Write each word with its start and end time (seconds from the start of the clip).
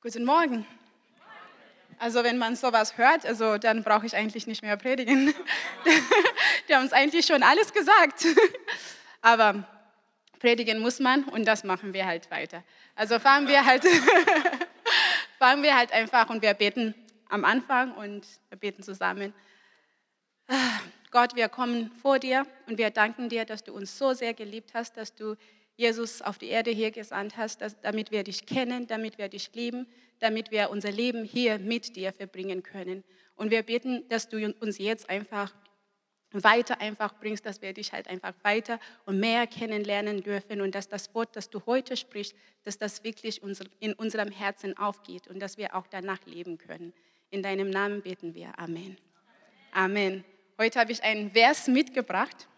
Guten 0.00 0.24
Morgen. 0.24 0.64
Also 1.98 2.22
wenn 2.22 2.38
man 2.38 2.54
sowas 2.54 2.96
hört, 2.96 3.26
also 3.26 3.58
dann 3.58 3.82
brauche 3.82 4.06
ich 4.06 4.14
eigentlich 4.14 4.46
nicht 4.46 4.62
mehr 4.62 4.76
predigen. 4.76 5.34
Die 6.68 6.74
haben 6.76 6.84
uns 6.84 6.92
eigentlich 6.92 7.26
schon 7.26 7.42
alles 7.42 7.72
gesagt. 7.72 8.24
Aber 9.22 9.64
predigen 10.38 10.78
muss 10.78 11.00
man 11.00 11.24
und 11.24 11.46
das 11.46 11.64
machen 11.64 11.94
wir 11.94 12.06
halt 12.06 12.30
weiter. 12.30 12.62
Also 12.94 13.18
fahren 13.18 13.48
wir 13.48 13.66
halt, 13.66 13.84
fahren 15.40 15.64
wir 15.64 15.76
halt 15.76 15.90
einfach 15.90 16.30
und 16.30 16.42
wir 16.42 16.54
beten 16.54 16.94
am 17.28 17.44
Anfang 17.44 17.92
und 17.96 18.24
wir 18.50 18.58
beten 18.58 18.84
zusammen. 18.84 19.34
Gott, 21.10 21.34
wir 21.34 21.48
kommen 21.48 21.90
vor 21.90 22.20
dir 22.20 22.46
und 22.68 22.78
wir 22.78 22.90
danken 22.90 23.28
dir, 23.28 23.44
dass 23.44 23.64
du 23.64 23.72
uns 23.72 23.98
so 23.98 24.14
sehr 24.14 24.32
geliebt 24.32 24.74
hast, 24.74 24.96
dass 24.96 25.12
du 25.12 25.34
Jesus 25.78 26.22
auf 26.22 26.38
die 26.38 26.48
Erde 26.48 26.72
hier 26.72 26.90
gesandt 26.90 27.36
hast, 27.36 27.62
dass, 27.62 27.80
damit 27.80 28.10
wir 28.10 28.24
dich 28.24 28.46
kennen, 28.46 28.88
damit 28.88 29.16
wir 29.16 29.28
dich 29.28 29.54
lieben, 29.54 29.86
damit 30.18 30.50
wir 30.50 30.70
unser 30.70 30.90
Leben 30.90 31.24
hier 31.24 31.60
mit 31.60 31.94
dir 31.94 32.12
verbringen 32.12 32.64
können. 32.64 33.04
Und 33.36 33.52
wir 33.52 33.62
beten, 33.62 34.06
dass 34.08 34.28
du 34.28 34.52
uns 34.60 34.78
jetzt 34.78 35.08
einfach 35.08 35.54
weiter 36.32 36.80
einfach 36.80 37.18
bringst, 37.20 37.46
dass 37.46 37.62
wir 37.62 37.72
dich 37.72 37.92
halt 37.92 38.08
einfach 38.08 38.34
weiter 38.42 38.80
und 39.06 39.20
mehr 39.20 39.46
kennenlernen 39.46 40.20
dürfen 40.20 40.60
und 40.60 40.74
dass 40.74 40.88
das 40.88 41.14
Wort, 41.14 41.36
das 41.36 41.48
du 41.48 41.64
heute 41.64 41.96
sprichst, 41.96 42.34
dass 42.64 42.76
das 42.76 43.04
wirklich 43.04 43.40
in 43.78 43.92
unserem 43.94 44.32
Herzen 44.32 44.76
aufgeht 44.76 45.28
und 45.28 45.38
dass 45.38 45.56
wir 45.58 45.76
auch 45.76 45.86
danach 45.86 46.26
leben 46.26 46.58
können. 46.58 46.92
In 47.30 47.42
deinem 47.42 47.70
Namen 47.70 48.02
beten 48.02 48.34
wir. 48.34 48.58
Amen. 48.58 48.98
Amen. 49.72 50.24
Heute 50.58 50.80
habe 50.80 50.90
ich 50.90 51.04
einen 51.04 51.30
Vers 51.30 51.68
mitgebracht. 51.68 52.48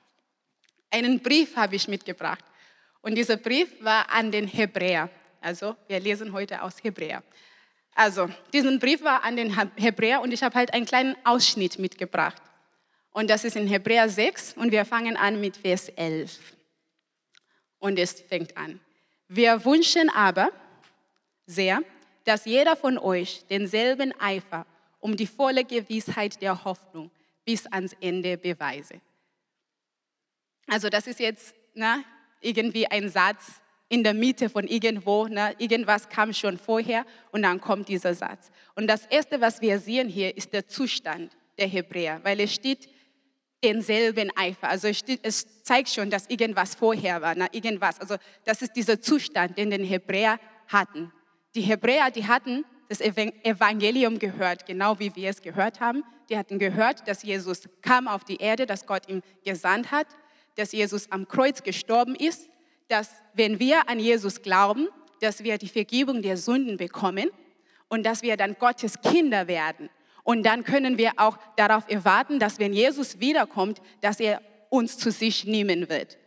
Einen 0.91 1.21
Brief 1.21 1.55
habe 1.55 1.77
ich 1.77 1.87
mitgebracht. 1.87 2.45
Und 3.03 3.15
dieser 3.15 3.37
Brief 3.37 3.83
war 3.83 4.11
an 4.11 4.31
den 4.31 4.47
Hebräer. 4.47 5.09
Also 5.41 5.77
wir 5.89 6.01
lesen 6.01 6.33
heute 6.33 6.63
aus 6.63 6.83
Hebräer. 6.83 7.23
Also 7.95 8.29
diesen 8.53 8.79
Brief 8.79 9.03
war 9.03 9.25
an 9.25 9.37
den 9.37 9.57
Hebräer 9.77 10.21
und 10.21 10.33
ich 10.33 10.43
habe 10.43 10.55
halt 10.55 10.73
einen 10.73 10.87
kleinen 10.87 11.17
Ausschnitt 11.25 11.79
mitgebracht. 11.79 12.43
Und 13.13 13.29
das 13.29 13.45
ist 13.45 13.57
in 13.57 13.67
Hebräer 13.67 14.09
6 14.09 14.55
und 14.55 14.71
wir 14.71 14.85
fangen 14.85 15.17
an 15.17 15.41
mit 15.41 15.57
Vers 15.57 15.89
11. 15.89 16.39
Und 17.79 17.99
es 17.99 18.21
fängt 18.21 18.57
an. 18.57 18.81
Wir 19.29 19.65
wünschen 19.65 20.11
aber 20.11 20.51
sehr, 21.47 21.81
dass 22.25 22.45
jeder 22.45 22.77
von 22.77 22.99
euch 22.99 23.45
denselben 23.49 24.19
Eifer 24.21 24.67
um 25.01 25.17
die 25.17 25.27
volle 25.27 25.65
Gewissheit 25.65 26.41
der 26.43 26.65
Hoffnung 26.65 27.11
bis 27.45 27.67
ans 27.67 27.97
Ende 28.01 28.37
beweise. 28.37 29.01
Also 30.67 30.89
das 30.89 31.07
ist 31.07 31.19
jetzt 31.19 31.55
na, 31.75 32.05
irgendwie 32.41 32.87
ein 32.87 33.09
Satz 33.09 33.61
in 33.89 34.05
der 34.05 34.15
Mitte 34.15 34.49
von 34.49 34.67
irgendwo. 34.67 35.27
Ne? 35.27 35.55
Irgendwas 35.59 36.09
kam 36.09 36.33
schon 36.33 36.57
vorher 36.59 37.05
und 37.33 37.43
dann 37.43 37.61
kommt 37.61 37.89
dieser 37.89 38.15
Satz. 38.15 38.51
Und 38.75 38.87
das 38.87 39.05
Erste, 39.07 39.41
was 39.41 39.61
wir 39.61 39.79
sehen 39.79 40.09
hier, 40.09 40.37
ist 40.37 40.53
der 40.53 40.67
Zustand 40.67 41.37
der 41.59 41.67
Hebräer, 41.67 42.21
weil 42.23 42.41
es 42.41 42.55
steht 42.55 42.89
denselben 43.63 44.31
Eifer. 44.37 44.69
Also 44.69 44.89
es, 44.89 44.99
steht, 44.99 45.21
es 45.23 45.63
zeigt 45.65 45.91
schon, 45.91 46.09
dass 46.09 46.31
irgendwas 46.31 46.75
vorher 46.75 47.21
war, 47.21 47.35
ne? 47.35 47.49
irgendwas. 47.53 48.01
Also 48.01 48.17
das 48.45 48.63
ist 48.63 48.73
dieser 48.75 49.01
Zustand, 49.01 49.59
den 49.59 49.71
den 49.71 49.85
Hebräer 49.85 50.39
hatten. 50.69 51.13
Die 51.55 51.63
Hebräer, 51.63 52.11
die 52.11 52.27
hatten 52.27 52.65
das 52.89 53.01
Evangelium 53.01 54.19
gehört, 54.19 54.67
genau 54.67 54.99
wie 54.99 55.15
wir 55.15 55.31
es 55.31 55.43
gehört 55.43 55.81
haben. 55.81 56.03
Die 56.29 56.39
hatten 56.39 56.59
gehört, 56.59 57.07
dass 57.07 57.23
Jesus 57.23 57.69
kam 57.83 58.09
auf 58.09 58.25
die 58.25 58.37
Erde, 58.37 58.67
dass 58.67 58.87
Gott 58.87 59.09
ihn 59.09 59.23
gesandt 59.45 59.91
hat 59.91 60.07
dass 60.57 60.73
Jesus 60.73 61.11
am 61.11 61.29
Kreuz 61.29 61.63
gestorben 61.63 62.15
ist, 62.15 62.49
dass 62.89 63.11
wenn 63.35 63.59
wir 63.61 63.89
an 63.89 63.99
Jesus 63.99 64.43
glauben, 64.43 64.89
dass 65.21 65.45
wir 65.45 65.59
die 65.59 65.69
Vergebung 65.69 66.23
der 66.23 66.37
Sünden 66.37 66.77
bekommen 66.77 67.31
und 67.89 68.05
dass 68.05 68.23
wir 68.23 68.37
dann 68.37 68.57
Gottes 68.59 69.01
Kinder 69.01 69.47
werden. 69.49 69.91
Und 70.25 70.45
dann 70.45 70.65
können 70.65 70.99
wir 70.99 71.13
auch 71.17 71.39
darauf 71.57 71.89
erwarten, 71.89 72.39
dass 72.39 72.59
wenn 72.59 72.73
Jesus 72.73 73.21
wiederkommt, 73.21 73.81
dass 74.01 74.21
er 74.21 74.43
uns 74.69 74.99
zu 74.99 75.11
sich 75.11 75.45
nehmen 75.45 75.89
wird. 75.89 76.19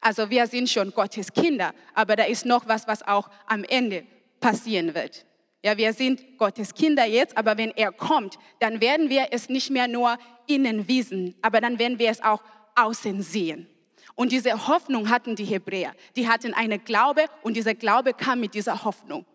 Also 0.00 0.30
wir 0.30 0.46
sind 0.46 0.68
schon 0.68 0.92
Gottes 0.92 1.32
Kinder, 1.32 1.72
aber 1.94 2.16
da 2.16 2.24
ist 2.24 2.44
noch 2.44 2.68
was, 2.68 2.86
was 2.86 3.02
auch 3.02 3.30
am 3.46 3.64
Ende 3.64 4.04
passieren 4.40 4.94
wird. 4.94 5.24
Ja, 5.64 5.76
wir 5.76 5.92
sind 5.92 6.38
Gottes 6.38 6.74
Kinder 6.74 7.04
jetzt, 7.06 7.36
aber 7.36 7.58
wenn 7.58 7.70
er 7.70 7.90
kommt, 7.90 8.38
dann 8.60 8.80
werden 8.80 9.10
wir 9.10 9.28
es 9.32 9.48
nicht 9.48 9.70
mehr 9.70 9.88
nur 9.88 10.16
innen 10.46 10.86
wissen, 10.86 11.34
aber 11.42 11.60
dann 11.60 11.78
werden 11.78 11.98
wir 11.98 12.10
es 12.10 12.22
auch 12.22 12.42
außen 12.76 13.22
sehen. 13.22 13.66
Und 14.14 14.32
diese 14.32 14.66
Hoffnung 14.66 15.10
hatten 15.10 15.36
die 15.36 15.44
Hebräer. 15.44 15.94
Die 16.16 16.28
hatten 16.28 16.54
eine 16.54 16.78
Glaube 16.78 17.26
und 17.42 17.54
dieser 17.54 17.74
Glaube 17.74 18.14
kam 18.14 18.40
mit 18.40 18.54
dieser 18.54 18.84
Hoffnung. 18.84 19.26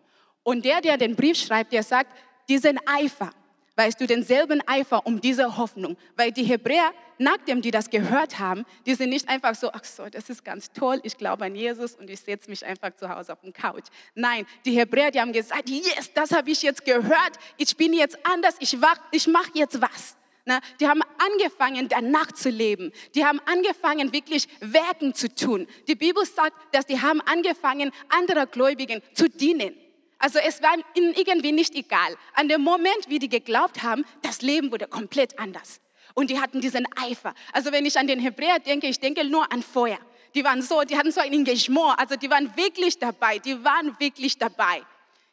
Und 0.42 0.64
der, 0.64 0.80
der 0.80 0.98
den 0.98 1.14
Brief 1.14 1.38
schreibt, 1.38 1.72
der 1.72 1.84
sagt, 1.84 2.12
diesen 2.48 2.80
Eifer, 2.86 3.30
weißt 3.76 4.00
du, 4.00 4.06
denselben 4.08 4.60
Eifer 4.66 5.06
um 5.06 5.20
diese 5.20 5.56
Hoffnung. 5.56 5.96
Weil 6.16 6.32
die 6.32 6.42
Hebräer, 6.42 6.92
nachdem 7.18 7.62
die 7.62 7.70
das 7.70 7.90
gehört 7.90 8.40
haben, 8.40 8.64
die 8.84 8.94
sind 8.94 9.10
nicht 9.10 9.28
einfach 9.28 9.54
so, 9.54 9.70
ach 9.72 9.84
so, 9.84 10.08
das 10.08 10.28
ist 10.28 10.44
ganz 10.44 10.72
toll, 10.72 10.98
ich 11.04 11.16
glaube 11.16 11.44
an 11.44 11.54
Jesus 11.54 11.94
und 11.94 12.10
ich 12.10 12.20
setze 12.20 12.50
mich 12.50 12.66
einfach 12.66 12.94
zu 12.96 13.08
Hause 13.08 13.32
auf 13.32 13.40
den 13.40 13.52
Couch. 13.52 13.84
Nein, 14.16 14.46
die 14.64 14.72
Hebräer, 14.72 15.12
die 15.12 15.20
haben 15.20 15.32
gesagt, 15.32 15.70
yes, 15.70 16.12
das 16.12 16.32
habe 16.32 16.50
ich 16.50 16.60
jetzt 16.62 16.84
gehört, 16.84 17.38
ich 17.56 17.76
bin 17.76 17.94
jetzt 17.94 18.18
anders, 18.26 18.56
ich, 18.58 18.76
ich 19.12 19.26
mache 19.28 19.50
jetzt 19.54 19.80
was. 19.80 20.16
Na, 20.44 20.60
die 20.80 20.88
haben 20.88 21.02
angefangen, 21.18 21.88
danach 21.88 22.32
zu 22.32 22.50
leben. 22.50 22.92
Die 23.14 23.24
haben 23.24 23.40
angefangen, 23.46 24.12
wirklich 24.12 24.48
Werken 24.60 25.14
zu 25.14 25.32
tun. 25.32 25.68
Die 25.86 25.94
Bibel 25.94 26.24
sagt, 26.26 26.56
dass 26.74 26.86
die 26.86 27.00
haben 27.00 27.20
angefangen, 27.20 27.92
anderer 28.08 28.46
Gläubigen 28.46 29.02
zu 29.14 29.28
dienen. 29.28 29.76
Also 30.18 30.38
es 30.40 30.62
war 30.62 30.74
ihnen 30.94 31.14
irgendwie 31.14 31.52
nicht 31.52 31.74
egal. 31.74 32.16
An 32.34 32.48
dem 32.48 32.62
Moment, 32.62 33.08
wie 33.08 33.18
die 33.18 33.28
geglaubt 33.28 33.82
haben, 33.82 34.04
das 34.22 34.42
Leben 34.42 34.72
wurde 34.72 34.88
komplett 34.88 35.38
anders. 35.38 35.80
Und 36.14 36.30
die 36.30 36.40
hatten 36.40 36.60
diesen 36.60 36.86
Eifer. 36.96 37.34
Also 37.52 37.72
wenn 37.72 37.86
ich 37.86 37.98
an 37.98 38.06
den 38.06 38.18
Hebräer 38.18 38.58
denke, 38.58 38.88
ich 38.88 39.00
denke 39.00 39.24
nur 39.24 39.50
an 39.52 39.62
Feuer. 39.62 39.98
Die 40.34 40.44
waren 40.44 40.62
so, 40.62 40.82
die 40.82 40.96
hatten 40.96 41.12
so 41.12 41.20
ein 41.20 41.32
Engagement. 41.32 41.98
Also 41.98 42.16
die 42.16 42.30
waren 42.30 42.56
wirklich 42.56 42.98
dabei. 42.98 43.38
Die 43.38 43.62
waren 43.64 43.98
wirklich 43.98 44.38
dabei. 44.38 44.82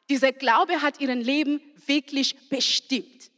Dieser 0.09 0.31
Glaube 0.31 0.81
hat 0.81 0.99
ihren 0.99 1.21
Leben 1.21 1.61
wirklich 1.85 2.35
bestimmt. 2.49 3.31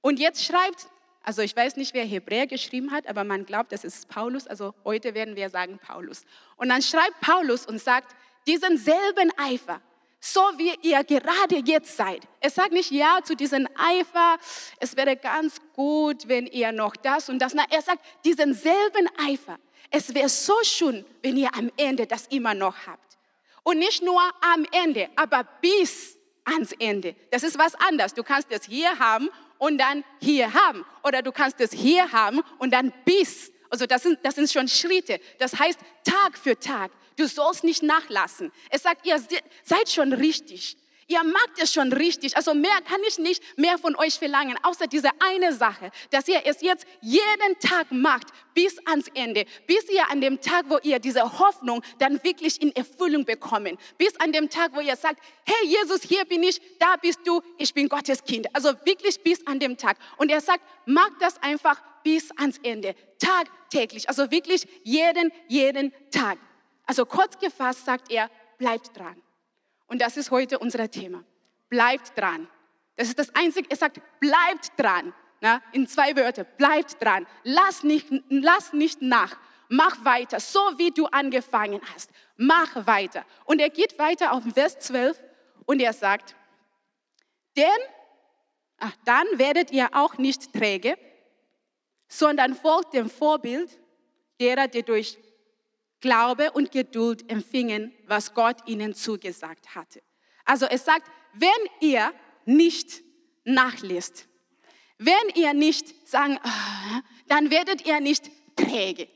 Und 0.00 0.18
jetzt 0.18 0.44
schreibt 0.44 0.88
also 1.26 1.42
ich 1.42 1.56
weiß 1.56 1.74
nicht, 1.74 1.92
wer 1.92 2.04
Hebräer 2.04 2.46
geschrieben 2.46 2.92
hat, 2.92 3.08
aber 3.08 3.24
man 3.24 3.44
glaubt, 3.44 3.72
das 3.72 3.82
ist 3.82 4.08
Paulus. 4.08 4.46
Also 4.46 4.74
heute 4.84 5.12
werden 5.12 5.34
wir 5.34 5.50
sagen 5.50 5.80
Paulus. 5.84 6.24
Und 6.56 6.68
dann 6.68 6.80
schreibt 6.82 7.20
Paulus 7.20 7.66
und 7.66 7.82
sagt, 7.82 8.14
diesen 8.46 8.78
selben 8.78 9.32
Eifer, 9.36 9.80
so 10.20 10.40
wie 10.56 10.72
ihr 10.82 11.02
gerade 11.02 11.56
jetzt 11.64 11.96
seid. 11.96 12.22
Er 12.38 12.50
sagt 12.50 12.70
nicht 12.70 12.92
ja 12.92 13.18
zu 13.24 13.34
diesem 13.34 13.66
Eifer, 13.76 14.38
es 14.78 14.96
wäre 14.96 15.16
ganz 15.16 15.60
gut, 15.74 16.28
wenn 16.28 16.46
ihr 16.46 16.70
noch 16.70 16.94
das 16.94 17.28
und 17.28 17.40
das. 17.40 17.54
Nein, 17.54 17.66
er 17.70 17.82
sagt 17.82 18.04
diesen 18.24 18.54
selben 18.54 19.08
Eifer. 19.18 19.58
Es 19.90 20.14
wäre 20.14 20.28
so 20.28 20.54
schön, 20.62 21.04
wenn 21.22 21.36
ihr 21.36 21.52
am 21.56 21.72
Ende 21.76 22.06
das 22.06 22.28
immer 22.28 22.54
noch 22.54 22.86
habt. 22.86 23.18
Und 23.64 23.80
nicht 23.80 24.00
nur 24.00 24.22
am 24.54 24.64
Ende, 24.70 25.08
aber 25.16 25.42
bis 25.60 26.16
ans 26.44 26.70
Ende. 26.78 27.16
Das 27.32 27.42
ist 27.42 27.58
was 27.58 27.74
anderes. 27.74 28.14
Du 28.14 28.22
kannst 28.22 28.46
es 28.52 28.66
hier 28.66 28.96
haben 29.00 29.28
und 29.58 29.78
dann 29.78 30.04
hier 30.20 30.52
haben. 30.52 30.84
Oder 31.02 31.22
du 31.22 31.32
kannst 31.32 31.60
es 31.60 31.72
hier 31.72 32.12
haben 32.12 32.40
und 32.58 32.72
dann 32.72 32.92
bis. 33.04 33.52
Also 33.70 33.86
das 33.86 34.02
sind, 34.02 34.18
das 34.22 34.34
sind 34.34 34.50
schon 34.50 34.68
Schritte. 34.68 35.20
Das 35.38 35.58
heißt 35.58 35.78
Tag 36.04 36.38
für 36.38 36.58
Tag. 36.58 36.90
Du 37.16 37.26
sollst 37.26 37.64
nicht 37.64 37.82
nachlassen. 37.82 38.52
Es 38.70 38.82
sagt, 38.82 39.06
ihr 39.06 39.20
seid 39.64 39.88
schon 39.88 40.12
richtig. 40.12 40.76
Ihr 41.08 41.22
macht 41.22 41.58
es 41.58 41.72
schon 41.72 41.92
richtig. 41.92 42.36
Also 42.36 42.52
mehr 42.52 42.80
kann 42.84 43.00
ich 43.06 43.18
nicht 43.18 43.40
mehr 43.56 43.78
von 43.78 43.94
euch 43.94 44.18
verlangen, 44.18 44.56
außer 44.64 44.88
diese 44.88 45.10
eine 45.20 45.52
Sache, 45.52 45.92
dass 46.10 46.26
ihr 46.26 46.42
es 46.44 46.62
jetzt 46.62 46.84
jeden 47.00 47.58
Tag 47.60 47.92
macht 47.92 48.26
bis 48.54 48.76
ans 48.86 49.06
Ende, 49.14 49.44
bis 49.68 49.88
ihr 49.88 50.10
an 50.10 50.20
dem 50.20 50.40
Tag, 50.40 50.64
wo 50.68 50.78
ihr 50.82 50.98
diese 50.98 51.38
Hoffnung 51.38 51.82
dann 51.98 52.22
wirklich 52.24 52.60
in 52.60 52.74
Erfüllung 52.74 53.24
bekommen, 53.24 53.78
bis 53.98 54.18
an 54.18 54.32
dem 54.32 54.50
Tag, 54.50 54.74
wo 54.74 54.80
ihr 54.80 54.96
sagt, 54.96 55.20
hey 55.44 55.68
Jesus, 55.68 56.02
hier 56.02 56.24
bin 56.24 56.42
ich, 56.42 56.60
da 56.80 56.96
bist 56.96 57.20
du, 57.24 57.40
ich 57.56 57.72
bin 57.72 57.88
Gottes 57.88 58.24
Kind. 58.24 58.48
Also 58.52 58.70
wirklich 58.84 59.20
bis 59.22 59.46
an 59.46 59.60
dem 59.60 59.76
Tag. 59.76 59.98
Und 60.16 60.32
er 60.32 60.40
sagt, 60.40 60.64
macht 60.86 61.14
das 61.20 61.40
einfach 61.40 61.80
bis 62.02 62.32
ans 62.32 62.58
Ende, 62.64 62.96
tagtäglich. 63.20 64.08
Also 64.08 64.32
wirklich 64.32 64.66
jeden, 64.82 65.32
jeden 65.46 65.92
Tag. 66.10 66.38
Also 66.84 67.06
kurz 67.06 67.38
gefasst 67.38 67.84
sagt 67.84 68.10
er, 68.10 68.28
bleibt 68.58 68.96
dran. 68.96 69.22
Und 69.86 70.00
das 70.00 70.16
ist 70.16 70.30
heute 70.30 70.58
unser 70.58 70.90
Thema. 70.90 71.24
Bleibt 71.68 72.16
dran. 72.16 72.48
Das 72.96 73.08
ist 73.08 73.18
das 73.18 73.34
Einzige, 73.34 73.70
er 73.70 73.76
sagt, 73.76 74.00
bleibt 74.20 74.72
dran. 74.76 75.12
Na, 75.40 75.62
in 75.72 75.86
zwei 75.86 76.16
Wörter, 76.16 76.44
bleibt 76.44 77.02
dran. 77.02 77.26
Lass 77.44 77.82
nicht, 77.82 78.08
lass 78.28 78.72
nicht 78.72 79.02
nach. 79.02 79.36
Mach 79.68 80.04
weiter, 80.04 80.40
so 80.40 80.60
wie 80.76 80.90
du 80.90 81.06
angefangen 81.06 81.80
hast. 81.92 82.10
Mach 82.36 82.86
weiter. 82.86 83.24
Und 83.44 83.60
er 83.60 83.70
geht 83.70 83.98
weiter 83.98 84.32
auf 84.32 84.44
Vers 84.54 84.78
12 84.78 85.20
und 85.66 85.80
er 85.80 85.92
sagt, 85.92 86.36
denn 87.56 87.66
ach, 88.78 88.92
dann 89.04 89.26
werdet 89.34 89.70
ihr 89.72 89.88
auch 89.92 90.18
nicht 90.18 90.52
träge, 90.52 90.96
sondern 92.08 92.54
folgt 92.54 92.94
dem 92.94 93.10
Vorbild 93.10 93.78
derer, 94.40 94.68
die 94.68 94.82
durch 94.82 95.18
Glaube 96.00 96.52
und 96.52 96.72
Geduld 96.72 97.30
empfingen, 97.30 97.92
was 98.06 98.34
Gott 98.34 98.56
ihnen 98.66 98.94
zugesagt 98.94 99.74
hatte. 99.74 100.02
Also 100.44 100.66
es 100.66 100.84
sagt, 100.84 101.10
wenn 101.34 101.50
ihr 101.80 102.12
nicht 102.44 103.02
nachlässt, 103.44 104.28
wenn 104.98 105.14
ihr 105.34 105.52
nicht 105.52 106.08
sagen, 106.08 106.38
oh, 106.42 107.00
dann 107.28 107.50
werdet 107.50 107.86
ihr 107.86 108.00
nicht 108.00 108.30
träge. 108.56 109.08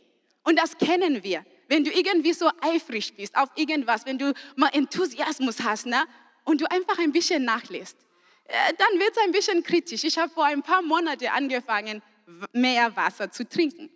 Und 0.44 0.58
das 0.58 0.76
kennen 0.78 1.22
wir. 1.22 1.44
Wenn 1.68 1.84
du 1.84 1.90
irgendwie 1.90 2.32
so 2.32 2.50
eifrig 2.60 3.14
bist 3.16 3.36
auf 3.36 3.48
irgendwas, 3.54 4.04
wenn 4.04 4.18
du 4.18 4.32
mal 4.56 4.70
Enthusiasmus 4.72 5.62
hast 5.62 5.86
ne, 5.86 6.04
und 6.44 6.60
du 6.60 6.70
einfach 6.70 6.98
ein 6.98 7.12
bisschen 7.12 7.44
nachlässt, 7.44 7.96
äh, 8.44 8.74
dann 8.76 8.98
wird 8.98 9.12
es 9.12 9.22
ein 9.22 9.32
bisschen 9.32 9.62
kritisch. 9.62 10.04
Ich 10.04 10.18
habe 10.18 10.32
vor 10.32 10.44
ein 10.44 10.62
paar 10.62 10.82
Monaten 10.82 11.28
angefangen, 11.28 12.02
mehr 12.52 12.94
Wasser 12.96 13.30
zu 13.30 13.48
trinken. 13.48 13.90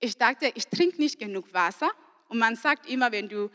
Ich 0.00 0.16
dachte, 0.16 0.50
ich 0.54 0.66
trinke 0.66 0.98
nicht 0.98 1.18
genug 1.18 1.52
Wasser. 1.52 1.90
Und 2.28 2.38
man 2.38 2.56
sagt 2.56 2.88
immer, 2.88 3.12
wenn 3.12 3.28
du 3.28 3.50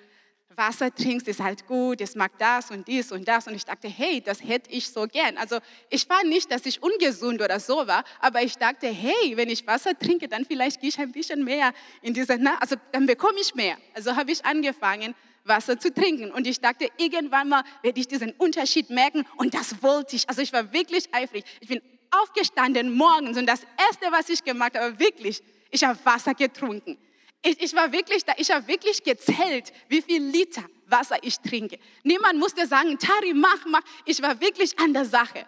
Wasser 0.56 0.94
trinkst, 0.94 1.28
ist 1.28 1.42
halt 1.42 1.66
gut, 1.68 2.02
es 2.02 2.16
mag 2.16 2.32
das 2.38 2.72
und 2.72 2.88
dies 2.88 3.12
und 3.12 3.28
das. 3.28 3.48
Und 3.48 3.56
ich 3.56 3.66
dachte, 3.66 3.88
hey, 3.88 4.22
das 4.22 4.44
hätte 4.44 4.72
ich 4.72 4.90
so 4.90 5.08
gern. 5.08 5.38
Also 5.38 5.60
ich 5.90 6.10
war 6.10 6.24
nicht, 6.24 6.52
dass 6.52 6.66
ich 6.66 6.82
ungesund 6.82 7.42
oder 7.42 7.60
so 7.60 7.88
war, 7.88 8.04
aber 8.20 8.42
ich 8.42 8.56
dachte, 8.56 8.88
hey, 8.88 9.38
wenn 9.38 9.50
ich 9.50 9.66
Wasser 9.68 9.98
trinke, 9.98 10.28
dann 10.28 10.46
vielleicht 10.46 10.82
gehe 10.82 10.90
ich 10.90 11.00
ein 11.00 11.12
bisschen 11.12 11.44
mehr 11.44 11.72
in 12.02 12.14
diese, 12.14 12.38
na, 12.40 12.58
also 12.60 12.76
dann 12.92 13.06
bekomme 13.06 13.40
ich 13.40 13.56
mehr. 13.56 13.78
Also 13.94 14.16
habe 14.16 14.32
ich 14.32 14.44
angefangen, 14.46 15.16
Wasser 15.46 15.80
zu 15.80 15.94
trinken. 15.94 16.32
Und 16.32 16.48
ich 16.48 16.60
dachte, 16.60 16.90
irgendwann 16.98 17.50
mal 17.50 17.64
werde 17.82 18.00
ich 18.00 18.08
diesen 18.08 18.32
Unterschied 18.32 18.90
merken. 18.90 19.26
Und 19.38 19.54
das 19.54 19.82
wollte 19.82 20.16
ich. 20.16 20.28
Also 20.28 20.42
ich 20.42 20.52
war 20.52 20.72
wirklich 20.74 21.14
eifrig. 21.14 21.46
Ich 21.62 21.68
bin 21.68 21.82
aufgestanden 22.12 22.94
morgens 22.94 23.38
und 23.38 23.46
das 23.46 23.62
Erste, 23.78 24.12
was 24.12 24.30
ich 24.30 24.44
gemacht 24.44 24.78
habe, 24.78 25.00
wirklich, 25.00 25.42
ich 25.70 25.84
habe 25.84 25.98
Wasser 26.04 26.34
getrunken. 26.34 26.98
Ich, 27.42 27.62
ich, 27.62 27.74
war 27.74 27.92
wirklich 27.92 28.26
da, 28.26 28.34
ich 28.38 28.52
habe 28.52 28.68
wirklich 28.68 29.02
gezählt, 29.04 29.72
wie 29.88 30.02
viel 30.02 30.22
Liter 30.22 30.64
Wasser 30.88 31.18
ich 31.22 31.40
trinke. 31.40 31.80
Niemand 32.04 32.40
musste 32.40 32.68
sagen, 32.68 32.98
Tari, 32.98 33.34
mach, 33.34 33.66
mach. 33.66 33.82
Ich 34.06 34.22
war 34.22 34.40
wirklich 34.42 34.78
an 34.80 34.94
der 34.94 35.06
Sache. 35.06 35.46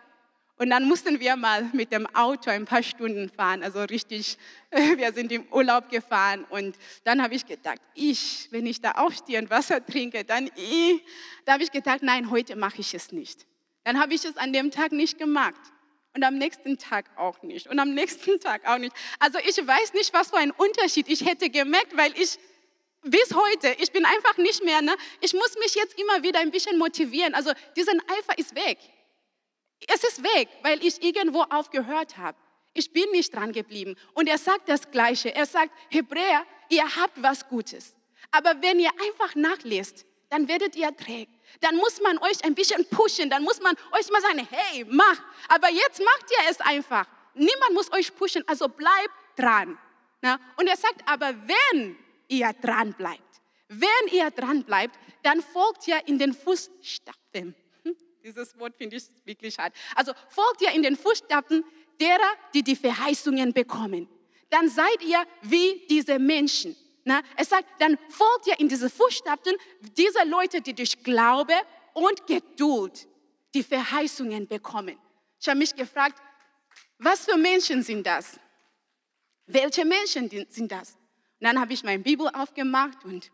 Und 0.62 0.70
dann 0.70 0.88
mussten 0.88 1.20
wir 1.20 1.36
mal 1.36 1.64
mit 1.74 1.92
dem 1.92 2.06
Auto 2.16 2.52
ein 2.52 2.66
paar 2.66 2.84
Stunden 2.84 3.30
fahren, 3.30 3.64
also 3.64 3.82
richtig, 3.82 4.38
wir 4.72 5.12
sind 5.12 5.32
im 5.32 5.44
Urlaub 5.52 5.90
gefahren. 5.90 6.46
Und 6.52 6.78
dann 7.04 7.20
habe 7.22 7.34
ich 7.34 7.48
gedacht, 7.48 7.82
ich, 7.96 8.48
wenn 8.52 8.68
ich 8.68 8.80
da 8.80 8.92
aufstehe 8.92 9.40
und 9.40 9.50
Wasser 9.50 9.84
trinke, 9.92 10.24
dann 10.24 10.52
ich, 10.56 11.02
da 11.46 11.54
habe 11.54 11.64
ich 11.64 11.72
gedacht, 11.72 12.04
nein, 12.04 12.30
heute 12.30 12.56
mache 12.56 12.80
ich 12.80 12.94
es 12.94 13.12
nicht. 13.12 13.48
Dann 13.84 14.00
habe 14.00 14.14
ich 14.14 14.24
es 14.24 14.38
an 14.38 14.54
dem 14.54 14.70
Tag 14.70 14.92
nicht 14.92 15.18
gemacht. 15.18 15.60
Und 16.14 16.24
am 16.24 16.38
nächsten 16.38 16.78
Tag 16.78 17.06
auch 17.18 17.42
nicht. 17.42 17.68
Und 17.68 17.80
am 17.80 17.94
nächsten 17.94 18.40
Tag 18.42 18.68
auch 18.68 18.78
nicht. 18.78 18.94
Also 19.20 19.40
ich 19.40 19.56
weiß 19.56 19.94
nicht, 19.94 20.14
was 20.14 20.30
für 20.30 20.38
ein 20.38 20.52
Unterschied 20.52 21.08
ich 21.08 21.26
hätte 21.26 21.50
gemerkt, 21.50 21.96
weil 21.96 22.12
ich 22.20 22.38
bis 23.04 23.34
heute, 23.34 23.76
ich 23.80 23.92
bin 23.92 24.06
einfach 24.06 24.38
nicht 24.38 24.64
mehr, 24.64 24.82
ne? 24.82 24.96
ich 25.22 25.34
muss 25.34 25.58
mich 25.58 25.74
jetzt 25.76 26.00
immer 26.00 26.22
wieder 26.22 26.40
ein 26.40 26.52
bisschen 26.52 26.78
motivieren. 26.78 27.34
Also 27.34 27.52
diesen 27.76 28.00
Eifer 28.02 28.38
ist 28.38 28.56
weg. 28.56 28.78
Es 29.88 30.04
ist 30.04 30.24
weg, 30.24 30.50
weil 30.62 30.84
ich 30.86 31.02
irgendwo 31.02 31.42
aufgehört 31.44 32.18
habe. 32.18 32.38
Ich 32.74 32.94
bin 32.94 33.10
nicht 33.12 33.34
dran 33.34 33.52
geblieben. 33.52 33.96
Und 34.14 34.28
er 34.28 34.38
sagt 34.38 34.70
das 34.70 34.92
Gleiche. 34.92 35.34
Er 35.34 35.46
sagt, 35.46 35.72
Hebräer, 35.90 36.46
ihr 36.70 36.96
habt 36.96 37.22
was 37.22 37.48
Gutes. 37.48 37.96
Aber 38.32 38.62
wenn 38.62 38.80
ihr 38.80 38.92
einfach 39.02 39.36
nachlest, 39.36 40.06
dann 40.32 40.48
werdet 40.48 40.76
ihr 40.76 40.96
träge 40.98 41.32
dann 41.60 41.76
muss 41.76 42.00
man 42.02 42.18
euch 42.20 42.44
ein 42.44 42.56
bisschen 42.56 42.86
pushen, 42.86 43.30
dann 43.30 43.44
muss 43.44 43.60
man 43.60 43.76
euch 43.92 44.10
mal 44.10 44.22
sagen, 44.22 44.48
hey, 44.50 44.86
mach. 44.90 45.22
Aber 45.50 45.70
jetzt 45.70 46.00
macht 46.00 46.26
ihr 46.32 46.50
es 46.50 46.62
einfach. 46.62 47.06
Niemand 47.34 47.74
muss 47.74 47.92
euch 47.92 48.16
pushen, 48.16 48.44
also 48.48 48.68
bleibt 48.68 49.14
dran. 49.36 49.78
Na? 50.22 50.40
Und 50.58 50.68
er 50.68 50.78
sagt, 50.78 51.02
aber 51.06 51.34
wenn 51.48 51.98
ihr 52.28 52.52
dran 52.62 52.94
bleibt, 52.94 53.42
wenn 53.68 53.88
ihr 54.12 54.30
dran 54.32 54.64
bleibt, 54.64 54.98
dann 55.24 55.42
folgt 55.42 55.88
ihr 55.88 56.00
in 56.08 56.20
den 56.20 56.34
Fußstapfen. 56.34 57.56
Hm, 57.84 57.96
dieses 58.24 58.58
Wort 58.60 58.76
finde 58.76 58.98
ich 58.98 59.04
wirklich 59.24 59.58
hart. 59.58 59.74
Also 59.96 60.14
folgt 60.30 60.62
ihr 60.62 60.72
in 60.72 60.84
den 60.84 60.96
Fußstapfen 60.96 61.64
derer, 62.00 62.34
die 62.54 62.64
die 62.64 62.76
Verheißungen 62.76 63.54
bekommen. 63.54 64.10
Dann 64.50 64.70
seid 64.70 65.02
ihr 65.02 65.24
wie 65.44 65.86
diese 65.90 66.20
Menschen. 66.20 66.76
Na, 67.04 67.22
es 67.36 67.50
sagt, 67.50 67.68
dann 67.80 67.98
folgt 68.10 68.48
ihr 68.48 68.60
in 68.60 68.70
diese 68.70 68.90
Fußstapfen 68.90 69.54
dieser 69.98 70.26
Leute, 70.26 70.62
die 70.62 70.74
durch 70.74 71.04
Glaube 71.04 71.54
und 71.94 72.28
Geduld 72.28 73.08
die 73.54 73.64
Verheißungen 73.64 74.48
bekommen. 74.48 74.98
Ich 75.40 75.48
habe 75.50 75.58
mich 75.58 75.76
gefragt, 75.76 76.22
was 77.00 77.26
für 77.26 77.38
Menschen 77.38 77.82
sind 77.82 78.06
das? 78.06 78.40
Welche 79.48 79.84
Menschen 79.84 80.30
sind 80.50 80.72
das? 80.72 80.92
Und 80.94 81.48
dann 81.48 81.60
habe 81.60 81.74
ich 81.74 81.84
meine 81.84 82.04
Bibel 82.04 82.30
aufgemacht 82.30 83.04
und, 83.04 83.32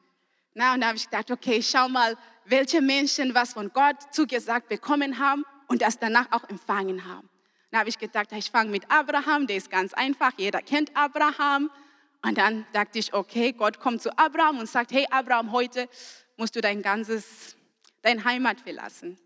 na, 0.53 0.73
und 0.73 0.81
da 0.81 0.87
habe 0.87 0.97
ich 0.97 1.09
gedacht, 1.09 1.29
okay, 1.29 1.61
schau 1.61 1.89
mal, 1.89 2.17
welche 2.45 2.81
Menschen 2.81 3.35
was 3.35 3.53
von 3.53 3.71
Gott 3.73 3.97
zugesagt 4.11 4.69
bekommen 4.69 5.19
haben 5.19 5.45
und 5.67 5.81
das 5.81 5.99
danach 5.99 6.31
auch 6.31 6.47
empfangen 6.49 7.05
haben. 7.05 7.29
Dann 7.71 7.81
habe 7.81 7.89
ich 7.89 7.99
gedacht, 7.99 8.31
ich 8.31 8.49
fange 8.49 8.71
mit 8.71 8.89
Abraham, 8.89 9.45
der 9.45 9.57
ist 9.57 9.69
ganz 9.69 9.93
einfach, 9.93 10.31
jeder 10.37 10.61
kennt 10.61 10.95
Abraham. 10.95 11.69
Und 12.21 12.37
dann 12.37 12.65
dachte 12.73 12.99
ich, 12.99 13.13
okay, 13.13 13.53
Gott 13.53 13.79
kommt 13.79 14.01
zu 14.01 14.17
Abraham 14.17 14.59
und 14.59 14.69
sagt, 14.69 14.91
hey 14.91 15.05
Abraham, 15.09 15.51
heute 15.51 15.87
musst 16.35 16.55
du 16.55 16.61
dein 16.61 16.81
ganzes, 16.81 17.55
dein 18.01 18.23
Heimat 18.23 18.59
verlassen. 18.61 19.17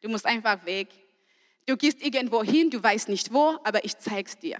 Du 0.00 0.08
musst 0.08 0.26
einfach 0.26 0.64
weg. 0.64 0.88
Du 1.66 1.76
gehst 1.76 2.00
irgendwo 2.02 2.42
hin, 2.44 2.70
du 2.70 2.82
weißt 2.82 3.08
nicht 3.08 3.32
wo, 3.32 3.58
aber 3.64 3.84
ich 3.84 3.98
zeig's 3.98 4.38
dir. 4.38 4.58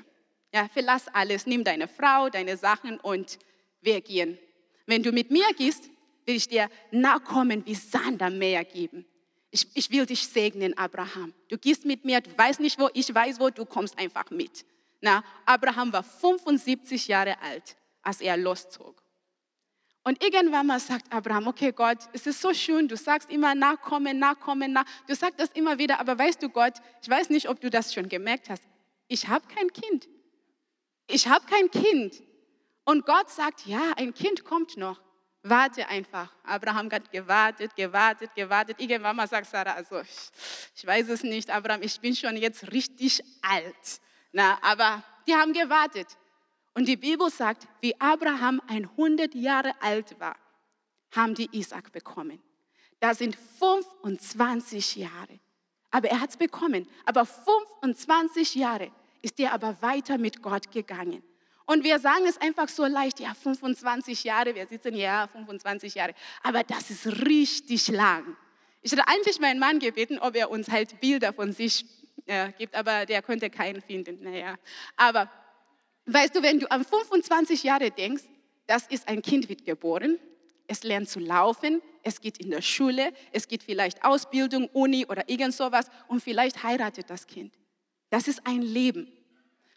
Ja, 0.53 0.69
verlass 0.69 1.07
alles, 1.09 1.47
nimm 1.47 1.65
deine 1.65 1.87
Frau, 1.87 2.29
deine 2.29 2.57
Sachen 2.57 2.99
und 2.99 3.39
wir 3.81 4.01
gehen. 4.01 4.39
Wenn 4.87 5.03
du 5.03 5.13
mit 5.13 5.31
mir 5.31 5.47
gehst, 5.57 5.89
will 6.25 6.37
ich 6.37 6.49
dir 6.49 6.69
Nachkommen 6.91 7.65
wie 7.67 7.75
Sand 7.75 8.23
am 8.23 8.39
Meer 8.39 8.65
geben. 8.65 9.07
Ich, 9.51 9.69
ich 9.75 9.91
will 9.91 10.07
dich 10.07 10.27
segnen, 10.27 10.77
Abraham. 10.77 11.33
Du 11.49 11.57
gehst 11.57 11.85
mit 11.85 12.05
mir, 12.05 12.21
du 12.21 12.37
weißt 12.37 12.61
nicht 12.61 12.79
wo, 12.79 12.91
ich 12.93 13.15
weiß 13.15 13.39
wo, 13.41 13.51
du 13.51 13.65
kommst 13.65 13.99
einfach 13.99 14.31
mit. 14.31 14.65
Na, 15.01 15.23
Abraham 15.45 15.93
war 15.93 16.03
75 16.03 17.09
Jahre 17.09 17.41
alt, 17.41 17.77
als 18.03 18.21
er 18.21 18.37
loszog. 18.37 19.03
Und 20.05 20.23
irgendwann 20.23 20.69
mal 20.69 20.79
sagt 20.79 21.13
Abraham, 21.13 21.49
okay 21.49 21.73
Gott, 21.73 21.99
es 22.13 22.29
ist 22.29 22.41
so 22.41 22.55
schön, 22.55 22.87
du 22.87 22.97
sagst 22.97 23.29
immer 23.29 23.57
nachkommen, 23.57 24.21
nachkommen, 24.21 24.73
nach. 24.73 24.85
Du 25.09 25.17
sagst 25.17 25.41
das 25.41 25.51
immer 25.51 25.79
wieder, 25.79 25.99
aber 25.99 26.17
weißt 26.17 26.41
du 26.41 26.49
Gott, 26.49 26.75
ich 27.03 27.09
weiß 27.09 27.29
nicht, 27.31 27.49
ob 27.49 27.61
du 27.61 27.71
das 27.71 27.93
schon 27.93 28.09
gemerkt 28.09 28.49
hast, 28.49 28.63
ich 29.09 29.27
habe 29.27 29.45
kein 29.49 29.73
Kind. 29.73 30.09
Ich 31.09 31.27
habe 31.27 31.45
kein 31.47 31.71
Kind. 31.71 32.23
Und 32.85 33.05
Gott 33.05 33.31
sagt, 33.31 33.67
ja, 33.67 33.95
ein 33.97 34.15
Kind 34.15 34.45
kommt 34.45 34.77
noch. 34.77 35.01
Warte 35.43 35.89
einfach. 35.89 36.33
Abraham 36.45 36.91
hat 36.91 37.11
gewartet, 37.11 37.75
gewartet, 37.77 38.35
gewartet. 38.35 38.81
Irgendwann 38.81 39.17
mal 39.17 39.29
sagt 39.29 39.49
Sarah, 39.49 39.75
also 39.75 40.01
ich, 40.01 40.87
weiß 40.87 41.09
es 41.09 41.23
nicht, 41.23 41.51
Abraham, 41.51 41.83
ich 41.83 42.01
bin 42.01 42.15
schon 42.15 42.37
jetzt 42.37 42.71
richtig 42.73 43.23
alt. 43.43 44.01
Na, 44.37 44.59
aber 44.61 45.03
die 45.27 45.35
haben 45.35 45.55
gewartet. 45.55 46.09
Und 46.75 46.87
die 46.87 46.99
Bibel 46.99 47.31
sagt, 47.31 47.67
wie 47.81 47.99
Abraham 47.99 48.61
100 48.69 49.35
Jahre 49.35 49.73
alt 49.81 50.21
war, 50.21 50.37
haben 51.13 51.35
die 51.35 51.49
Isaac 51.53 51.91
bekommen. 51.91 52.39
Das 53.01 53.17
sind 53.17 53.35
25 53.35 54.97
Jahre. 54.97 55.41
Aber 55.91 56.11
er 56.11 56.21
hat 56.21 56.29
es 56.29 56.37
bekommen. 56.37 56.87
Aber 57.07 57.25
25 57.25 58.57
Jahre 58.57 58.93
ist 59.23 59.41
er 59.41 59.55
aber 59.55 59.81
weiter 59.81 60.19
mit 60.19 60.43
Gott 60.43 60.71
gegangen. 60.71 61.23
Und 61.65 61.83
wir 61.83 61.99
sagen 61.99 62.27
es 62.29 62.39
einfach 62.39 62.69
so 62.69 62.85
leicht, 62.85 63.21
ja, 63.21 63.33
25 63.33 64.23
Jahre, 64.23 64.55
wir 64.55 64.67
sitzen 64.67 64.97
ja 64.97 65.29
25 65.29 65.95
Jahre. 65.95 66.13
Aber 66.43 66.63
das 66.63 66.91
ist 66.91 67.07
richtig 67.25 67.89
lang. 67.89 68.37
Ich 68.83 68.93
hätte 68.93 69.09
eigentlich 69.09 69.41
meinen 69.41 69.59
Mann 69.59 69.79
gebeten, 69.79 70.19
ob 70.19 70.37
er 70.37 70.51
uns 70.51 70.69
halt 70.69 71.01
Bilder 71.01 71.33
von 71.33 71.55
sich 71.55 71.87
äh, 72.27 72.53
gibt, 72.53 72.75
aber 72.75 73.07
der 73.07 73.23
könnte 73.23 73.51
keinen 73.51 73.81
finden. 73.81 74.19
Naja. 74.23 74.57
Aber 74.97 75.31
weißt 76.07 76.35
du, 76.35 76.43
wenn 76.43 76.61
du 76.61 76.71
an 76.71 76.85
25 76.85 77.63
Jahre 77.63 77.91
denkst, 77.91 78.25
das 78.67 78.87
ist 78.89 79.09
ein 79.09 79.23
Kind 79.23 79.49
wird 79.49 79.65
geboren, 79.65 80.19
es 80.67 80.83
lernt 80.83 81.09
zu 81.09 81.21
laufen, 81.21 81.81
es 82.03 82.21
geht 82.21 82.39
in 82.39 82.51
der 82.51 82.63
Schule, 82.63 83.13
es 83.33 83.47
geht 83.47 83.63
vielleicht 83.63 84.05
Ausbildung, 84.05 84.69
Uni 84.73 85.07
oder 85.07 85.29
irgend 85.29 85.55
sowas 85.55 85.87
und 86.09 86.23
vielleicht 86.23 86.63
heiratet 86.63 87.09
das 87.11 87.27
Kind. 87.27 87.55
Das 88.11 88.29
ist 88.29 88.47
ein 88.47 88.63
Leben. 88.63 89.13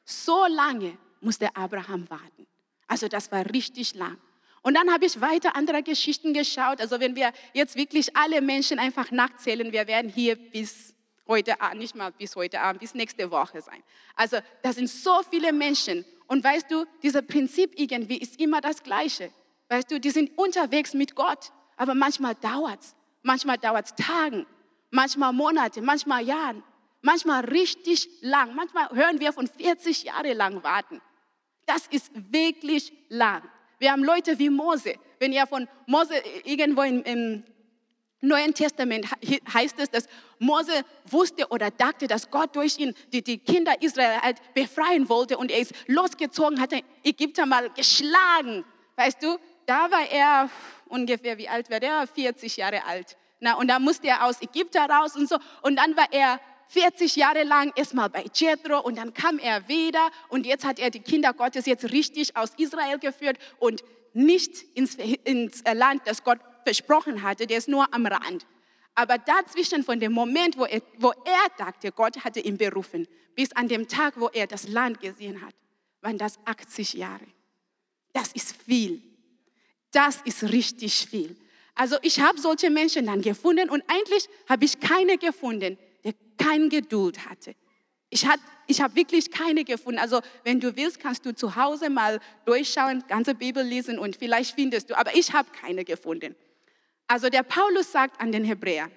So 0.06 0.46
lange 0.48 0.98
musste 1.22 1.56
Abraham 1.56 2.10
warten. 2.10 2.48
Also 2.88 3.08
das 3.08 3.32
war 3.32 3.46
richtig 3.54 3.94
lang. 3.94 4.18
Und 4.62 4.74
dann 4.74 4.92
habe 4.92 5.06
ich 5.06 5.22
weiter 5.22 5.56
andere 5.56 5.84
Geschichten 5.84 6.34
geschaut. 6.34 6.82
Also 6.82 7.00
wenn 7.00 7.16
wir 7.16 7.32
jetzt 7.54 7.76
wirklich 7.76 8.16
alle 8.16 8.42
Menschen 8.42 8.80
einfach 8.80 9.12
nachzählen, 9.12 9.72
wir 9.72 9.88
werden 9.88 10.10
hier 10.10 10.36
bis 10.36 10.94
heute 11.30 11.56
nicht 11.76 11.96
mal 11.96 12.12
bis 12.12 12.36
heute 12.36 12.60
Abend, 12.60 12.82
bis 12.82 12.94
nächste 12.94 13.32
Woche 13.32 13.62
sein. 13.62 13.82
Also 14.16 14.40
das 14.62 14.76
sind 14.76 14.90
so 14.90 15.22
viele 15.30 15.54
Menschen. 15.54 16.04
Und 16.28 16.44
weißt 16.44 16.70
du, 16.70 16.86
dieses 17.02 17.26
Prinzip 17.26 17.80
irgendwie 17.80 18.18
ist 18.18 18.40
immer 18.40 18.60
das 18.60 18.84
Gleiche. 18.84 19.32
Weißt 19.70 19.90
du, 19.90 20.00
die 20.00 20.10
sind 20.10 20.38
unterwegs 20.38 20.94
mit 20.94 21.16
Gott, 21.16 21.52
aber 21.78 21.96
manchmal 21.96 22.36
dauert 22.36 22.82
es. 22.82 22.96
Manchmal 23.22 23.58
dauert 23.58 23.86
es 23.86 23.96
Tagen, 23.96 24.46
manchmal 24.92 25.34
Monate, 25.34 25.82
manchmal 25.82 26.24
Jahren, 26.24 26.64
manchmal 27.02 27.46
richtig 27.46 28.10
lang. 28.22 28.56
Manchmal 28.56 28.90
hören 28.92 29.20
wir 29.20 29.34
von 29.34 29.48
40 29.48 30.04
Jahre 30.04 30.34
lang 30.34 30.64
warten. 30.64 31.02
Das 31.66 31.86
ist 31.88 32.12
wirklich 32.14 32.92
lang. 33.10 33.44
Wir 33.78 33.92
haben 33.92 34.04
Leute 34.04 34.40
wie 34.40 34.50
Mose. 34.50 34.96
Wenn 35.20 35.34
ihr 35.34 35.46
von 35.48 35.68
Mose 35.86 36.16
irgendwo 36.44 36.82
in 36.82 37.44
Neuen 38.22 38.54
Testament 38.54 39.08
heißt 39.54 39.80
es, 39.80 39.90
dass 39.90 40.08
Mose 40.40 40.84
wusste 41.06 41.48
oder 41.50 41.72
dachte, 41.72 42.08
dass 42.08 42.30
Gott 42.30 42.56
durch 42.56 42.78
ihn 42.78 42.94
die, 43.14 43.24
die 43.24 43.38
Kinder 43.38 43.82
Israel 43.82 44.20
halt 44.22 44.38
befreien 44.54 45.08
wollte 45.08 45.38
und 45.38 45.52
er 45.52 45.60
ist 45.60 45.74
losgezogen, 45.88 46.60
hat 46.60 46.72
den 46.72 46.84
Ägypter 47.04 47.46
mal 47.46 47.70
geschlagen. 47.70 48.66
Weißt 48.98 49.24
du, 49.24 49.38
da 49.66 49.90
war 49.90 50.10
er 50.12 50.50
ungefähr, 50.88 51.38
wie 51.38 51.48
alt 51.48 51.70
war 51.70 51.80
der? 51.80 52.08
40 52.08 52.58
Jahre 52.58 52.84
alt. 52.86 53.16
Na, 53.40 53.54
und 53.54 53.70
da 53.70 53.80
musste 53.80 54.08
er 54.08 54.26
aus 54.26 54.42
Ägypter 54.42 54.86
raus 54.90 55.16
und 55.16 55.30
so. 55.30 55.38
Und 55.62 55.78
dann 55.78 55.96
war 55.96 56.12
er 56.12 56.42
40 56.68 57.16
Jahre 57.16 57.44
lang 57.44 57.72
erstmal 57.76 58.10
bei 58.10 58.26
Jethro 58.34 58.80
und 58.80 58.98
dann 58.98 59.14
kam 59.14 59.40
er 59.40 59.68
wieder 59.68 60.12
und 60.28 60.46
jetzt 60.46 60.66
hat 60.66 60.78
er 60.78 60.92
die 60.92 61.00
Kinder 61.00 61.34
Gottes 61.34 61.66
jetzt 61.66 61.92
richtig 61.92 62.36
aus 62.36 62.52
Israel 62.58 63.00
geführt 63.00 63.38
und 63.58 63.84
nicht 64.14 64.62
ins, 64.76 64.96
ins 64.96 65.64
Land, 65.74 66.02
das 66.06 66.24
Gott 66.24 66.40
versprochen 66.64 67.22
hatte, 67.24 67.48
der 67.48 67.58
ist 67.58 67.68
nur 67.68 67.94
am 67.94 68.06
Rand. 68.06 68.46
Aber 68.96 69.18
dazwischen 69.18 69.84
von 69.84 70.00
dem 70.00 70.12
Moment, 70.12 70.58
wo 70.58 70.66
er, 70.66 70.82
wo 70.98 71.12
er 71.12 71.48
dachte, 71.58 71.92
Gott 71.92 72.24
hatte 72.24 72.40
ihn 72.40 72.58
berufen, 72.58 73.08
bis 73.36 73.52
an 73.54 73.68
dem 73.68 73.88
Tag, 73.88 74.20
wo 74.20 74.28
er 74.28 74.48
das 74.48 74.68
Land 74.68 75.00
gesehen 75.00 75.42
hat, 75.42 75.54
waren 76.02 76.18
das 76.18 76.38
80 76.46 76.94
Jahre. 76.94 77.26
Das 78.14 78.34
ist 78.34 78.56
viel. 78.64 79.02
Das 79.92 80.22
ist 80.26 80.44
richtig 80.44 81.08
viel. 81.08 81.36
Also 81.76 81.98
ich 82.02 82.20
habe 82.20 82.40
solche 82.40 82.70
Menschen 82.70 83.06
dann 83.06 83.22
gefunden 83.22 83.70
und 83.70 83.84
eigentlich 83.88 84.28
habe 84.50 84.66
ich 84.66 84.80
keine 84.80 85.18
gefunden, 85.18 85.78
der 86.04 86.14
keine 86.38 86.68
Geduld 86.68 87.30
hatte. 87.30 87.56
Ich, 88.10 88.26
hat, 88.26 88.40
ich 88.68 88.82
habe 88.82 88.96
wirklich 88.96 89.32
keine 89.32 89.64
gefunden. 89.64 90.00
Also 90.00 90.20
wenn 90.44 90.60
du 90.60 90.76
willst, 90.76 91.00
kannst 91.00 91.26
du 91.26 91.34
zu 91.34 91.56
Hause 91.56 91.90
mal 91.90 92.20
durchschauen, 92.46 93.04
ganze 93.08 93.36
Bibel 93.36 93.64
lesen 93.64 93.98
und 93.98 94.18
vielleicht 94.18 94.56
findest 94.56 94.90
du. 94.90 94.98
Aber 94.98 95.16
ich 95.16 95.32
habe 95.32 95.50
keine 95.52 95.86
gefunden. 95.86 96.36
Also 97.10 97.28
der 97.30 97.42
Paulus 97.42 97.92
sagt 97.92 98.22
an 98.22 98.32
den 98.32 98.44
Hebräer, 98.44 98.90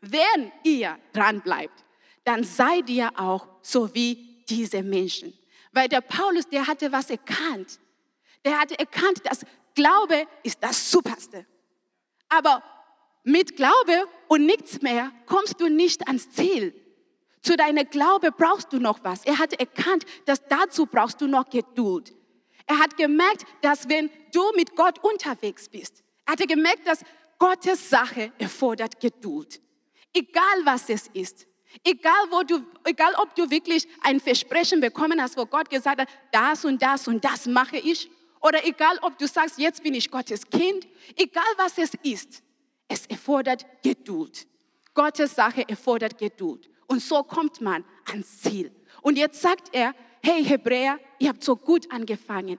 wenn 0.00 0.50
ihr 0.64 0.98
dran 1.12 1.42
bleibt, 1.42 1.84
dann 2.24 2.42
seid 2.44 2.88
ihr 2.88 3.10
auch 3.20 3.46
so 3.60 3.94
wie 3.94 4.42
diese 4.48 4.82
Menschen. 4.82 5.34
Weil 5.70 5.88
der 5.88 6.00
Paulus, 6.00 6.48
der 6.48 6.66
hatte 6.66 6.90
was 6.92 7.10
erkannt. 7.10 7.78
Der 8.42 8.58
hatte 8.58 8.78
erkannt, 8.78 9.20
dass 9.24 9.44
Glaube 9.74 10.26
ist 10.44 10.62
das 10.62 10.90
Superste. 10.90 11.44
Aber 12.30 12.62
mit 13.22 13.54
Glaube 13.54 14.08
und 14.28 14.46
nichts 14.46 14.80
mehr 14.80 15.12
kommst 15.26 15.60
du 15.60 15.68
nicht 15.68 16.08
ans 16.08 16.30
Ziel. 16.30 16.74
Zu 17.42 17.54
deiner 17.54 17.84
Glaube 17.84 18.32
brauchst 18.32 18.72
du 18.72 18.78
noch 18.78 19.04
was. 19.04 19.26
Er 19.26 19.38
hat 19.38 19.52
erkannt, 19.52 20.06
dass 20.24 20.42
dazu 20.48 20.86
brauchst 20.86 21.20
du 21.20 21.26
noch 21.26 21.50
Geduld. 21.50 22.14
Er 22.66 22.78
hat 22.78 22.96
gemerkt, 22.96 23.44
dass 23.60 23.90
wenn 23.90 24.10
du 24.32 24.42
mit 24.56 24.74
Gott 24.74 25.04
unterwegs 25.04 25.68
bist, 25.68 26.02
er 26.24 26.32
hat 26.32 26.48
gemerkt, 26.48 26.86
dass 26.86 27.04
Gottes 27.38 27.90
Sache 27.90 28.32
erfordert 28.38 29.00
Geduld. 29.00 29.60
Egal 30.12 30.64
was 30.64 30.88
es 30.88 31.08
ist. 31.08 31.46
Egal, 31.84 32.30
wo 32.30 32.42
du, 32.42 32.64
egal 32.84 33.14
ob 33.20 33.34
du 33.34 33.50
wirklich 33.50 33.86
ein 34.02 34.20
Versprechen 34.20 34.80
bekommen 34.80 35.20
hast, 35.20 35.36
wo 35.36 35.44
Gott 35.44 35.68
gesagt 35.68 36.00
hat, 36.00 36.08
das 36.32 36.64
und 36.64 36.80
das 36.80 37.06
und 37.06 37.24
das 37.24 37.46
mache 37.46 37.76
ich. 37.76 38.10
Oder 38.40 38.64
egal, 38.66 38.98
ob 39.02 39.18
du 39.18 39.26
sagst, 39.26 39.58
jetzt 39.58 39.82
bin 39.82 39.94
ich 39.94 40.10
Gottes 40.10 40.48
Kind. 40.48 40.86
Egal 41.16 41.44
was 41.56 41.78
es 41.78 41.92
ist. 42.02 42.42
Es 42.88 43.06
erfordert 43.06 43.66
Geduld. 43.82 44.46
Gottes 44.94 45.34
Sache 45.34 45.68
erfordert 45.68 46.16
Geduld. 46.16 46.70
Und 46.86 47.02
so 47.02 47.22
kommt 47.22 47.60
man 47.60 47.84
ans 48.06 48.40
Ziel. 48.40 48.72
Und 49.02 49.18
jetzt 49.18 49.42
sagt 49.42 49.68
er, 49.72 49.94
hey 50.22 50.44
Hebräer, 50.44 50.98
ihr 51.18 51.28
habt 51.28 51.44
so 51.44 51.56
gut 51.56 51.90
angefangen. 51.92 52.58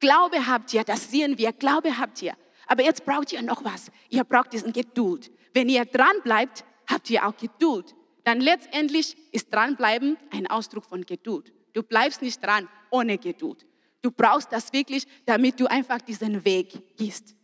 Glaube 0.00 0.46
habt 0.46 0.74
ihr, 0.74 0.84
das 0.84 1.10
sehen 1.10 1.38
wir, 1.38 1.52
Glaube 1.52 1.96
habt 1.98 2.20
ihr. 2.22 2.36
Aber 2.68 2.84
jetzt 2.84 3.04
braucht 3.04 3.32
ihr 3.32 3.42
noch 3.42 3.64
was. 3.64 3.90
Ihr 4.08 4.22
braucht 4.24 4.52
diesen 4.52 4.72
Geduld. 4.72 5.30
Wenn 5.52 5.68
ihr 5.68 5.84
dran 5.84 6.22
bleibt, 6.22 6.64
habt 6.86 7.10
ihr 7.10 7.26
auch 7.26 7.36
Geduld. 7.36 7.96
Dann 8.24 8.40
letztendlich 8.40 9.16
ist 9.32 9.52
dranbleiben 9.52 10.16
ein 10.30 10.46
Ausdruck 10.46 10.84
von 10.84 11.04
Geduld. 11.04 11.52
Du 11.72 11.82
bleibst 11.82 12.22
nicht 12.22 12.42
dran 12.44 12.68
ohne 12.90 13.18
Geduld. 13.18 13.66
Du 14.02 14.12
brauchst 14.12 14.52
das 14.52 14.72
wirklich, 14.72 15.06
damit 15.26 15.58
du 15.58 15.66
einfach 15.66 16.00
diesen 16.00 16.44
Weg 16.44 16.96
gehst. 16.96 17.34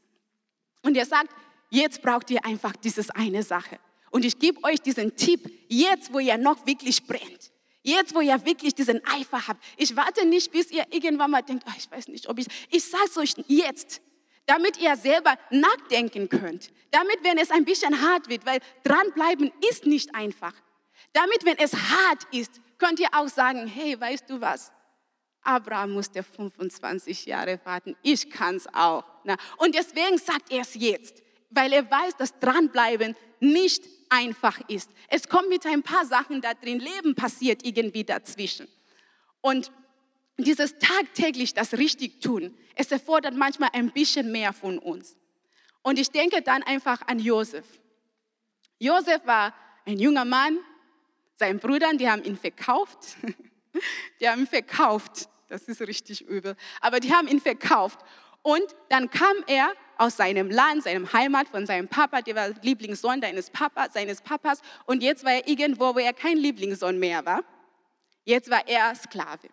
Und 0.82 0.96
er 0.96 1.06
sagt, 1.06 1.34
Jetzt 1.74 2.02
braucht 2.02 2.30
ihr 2.30 2.44
einfach 2.44 2.76
dieses 2.76 3.10
eine 3.10 3.42
Sache. 3.42 3.80
Und 4.12 4.24
ich 4.24 4.38
gebe 4.38 4.62
euch 4.62 4.80
diesen 4.80 5.16
Tipp, 5.16 5.50
jetzt 5.68 6.12
wo 6.12 6.20
ihr 6.20 6.38
noch 6.38 6.64
wirklich 6.68 7.04
brennt, 7.04 7.50
jetzt 7.82 8.14
wo 8.14 8.20
ihr 8.20 8.44
wirklich 8.46 8.76
diesen 8.76 9.04
Eifer 9.04 9.48
habt. 9.48 9.60
Ich 9.76 9.96
warte 9.96 10.24
nicht, 10.24 10.52
bis 10.52 10.70
ihr 10.70 10.84
irgendwann 10.92 11.32
mal 11.32 11.42
denkt, 11.42 11.64
oh, 11.66 11.72
ich 11.76 11.90
weiß 11.90 12.06
nicht, 12.08 12.28
ob 12.28 12.38
ich, 12.38 12.46
ich 12.70 12.84
sage 12.84 13.04
es 13.06 13.16
euch 13.16 13.34
jetzt, 13.48 14.00
damit 14.46 14.78
ihr 14.80 14.96
selber 14.96 15.36
nachdenken 15.50 16.28
könnt. 16.28 16.70
Damit, 16.90 17.22
wenn 17.22 17.38
es 17.38 17.50
ein 17.50 17.64
bisschen 17.64 18.00
hart 18.02 18.28
wird, 18.28 18.46
weil 18.46 18.60
dranbleiben 18.82 19.52
ist 19.70 19.86
nicht 19.86 20.14
einfach. 20.14 20.54
Damit, 21.12 21.44
wenn 21.44 21.58
es 21.58 21.72
hart 21.74 22.24
ist, 22.32 22.60
könnt 22.78 23.00
ihr 23.00 23.08
auch 23.12 23.28
sagen, 23.28 23.66
hey, 23.66 23.98
weißt 24.00 24.28
du 24.28 24.40
was? 24.40 24.72
Abraham 25.42 25.92
musste 25.92 26.22
25 26.22 27.26
Jahre 27.26 27.60
warten. 27.64 27.96
Ich 28.02 28.30
kann 28.30 28.56
es 28.56 28.66
auch. 28.72 29.04
Und 29.58 29.74
deswegen 29.74 30.18
sagt 30.18 30.50
er 30.50 30.62
es 30.62 30.74
jetzt 30.74 31.24
weil 31.54 31.72
er 31.72 31.90
weiß, 31.90 32.16
dass 32.16 32.38
dranbleiben 32.38 33.14
nicht 33.40 33.84
einfach 34.08 34.60
ist. 34.68 34.90
Es 35.08 35.28
kommt 35.28 35.48
mit 35.48 35.66
ein 35.66 35.82
paar 35.82 36.04
Sachen 36.04 36.40
da 36.40 36.54
drin, 36.54 36.78
Leben 36.78 37.14
passiert 37.14 37.64
irgendwie 37.64 38.04
dazwischen. 38.04 38.68
Und 39.40 39.70
dieses 40.36 40.78
tagtäglich 40.78 41.54
das 41.54 41.74
richtig 41.74 42.20
tun, 42.20 42.56
es 42.74 42.90
erfordert 42.90 43.34
manchmal 43.34 43.70
ein 43.72 43.92
bisschen 43.92 44.32
mehr 44.32 44.52
von 44.52 44.78
uns. 44.78 45.16
Und 45.82 45.98
ich 45.98 46.10
denke 46.10 46.42
dann 46.42 46.62
einfach 46.62 47.02
an 47.06 47.18
Josef. 47.18 47.66
Josef 48.78 49.24
war 49.26 49.54
ein 49.86 49.98
junger 49.98 50.24
Mann, 50.24 50.58
seine 51.36 51.58
Brüder, 51.58 51.92
die 51.94 52.08
haben 52.08 52.22
ihn 52.24 52.36
verkauft. 52.36 53.16
Die 54.20 54.28
haben 54.28 54.42
ihn 54.42 54.46
verkauft. 54.46 55.28
Das 55.48 55.62
ist 55.62 55.80
richtig 55.80 56.20
übel. 56.22 56.54
Aber 56.80 57.00
die 57.00 57.12
haben 57.12 57.26
ihn 57.26 57.40
verkauft. 57.40 57.98
Und 58.42 58.62
dann 58.88 59.10
kam 59.10 59.36
er 59.48 59.72
aus 59.98 60.16
seinem 60.16 60.48
Land, 60.50 60.84
seinem 60.84 61.12
Heimat, 61.12 61.48
von 61.48 61.66
seinem 61.66 61.88
Papa, 61.88 62.22
der 62.22 62.36
war 62.36 62.48
Lieblingssohn 62.62 63.20
seines, 63.20 63.50
Papa, 63.50 63.88
seines 63.90 64.20
Papas. 64.20 64.60
Und 64.86 65.02
jetzt 65.02 65.24
war 65.24 65.32
er 65.32 65.48
irgendwo, 65.48 65.94
wo 65.94 65.98
er 65.98 66.12
kein 66.12 66.36
Lieblingssohn 66.36 66.98
mehr 66.98 67.24
war. 67.24 67.42
Jetzt 68.24 68.48
war 68.48 68.66
er 68.68 68.94
Sklave. 68.94 69.48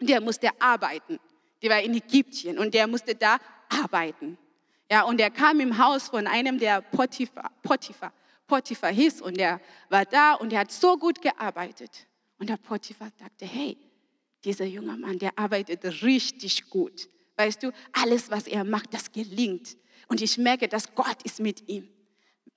Der 0.00 0.20
musste 0.20 0.50
arbeiten. 0.60 1.18
Der 1.62 1.70
war 1.70 1.82
in 1.82 1.94
Ägypten 1.94 2.58
und 2.58 2.74
der 2.74 2.86
musste 2.86 3.14
da 3.14 3.38
arbeiten. 3.68 4.36
Ja, 4.90 5.02
und 5.02 5.20
er 5.20 5.30
kam 5.30 5.60
im 5.60 5.78
Haus 5.78 6.08
von 6.08 6.26
einem, 6.26 6.58
der 6.58 6.82
Potiphar, 6.82 7.50
Potiphar, 7.62 8.12
Potiphar 8.46 8.92
hieß 8.92 9.22
und 9.22 9.38
der 9.38 9.60
war 9.88 10.04
da 10.04 10.34
und 10.34 10.52
er 10.52 10.60
hat 10.60 10.72
so 10.72 10.96
gut 10.96 11.22
gearbeitet. 11.22 12.06
Und 12.38 12.50
der 12.50 12.58
Potiphar 12.58 13.10
dachte, 13.18 13.46
hey, 13.46 13.78
dieser 14.44 14.66
junge 14.66 14.96
Mann, 14.96 15.18
der 15.18 15.38
arbeitet 15.38 15.84
richtig 16.02 16.68
gut. 16.68 17.08
Weißt 17.36 17.62
du, 17.62 17.72
alles, 17.92 18.30
was 18.30 18.46
er 18.46 18.64
macht, 18.64 18.92
das 18.92 19.10
gelingt. 19.10 19.76
Und 20.08 20.20
ich 20.20 20.36
merke, 20.36 20.68
dass 20.68 20.94
Gott 20.94 21.22
ist 21.24 21.40
mit 21.40 21.66
ihm. 21.68 21.88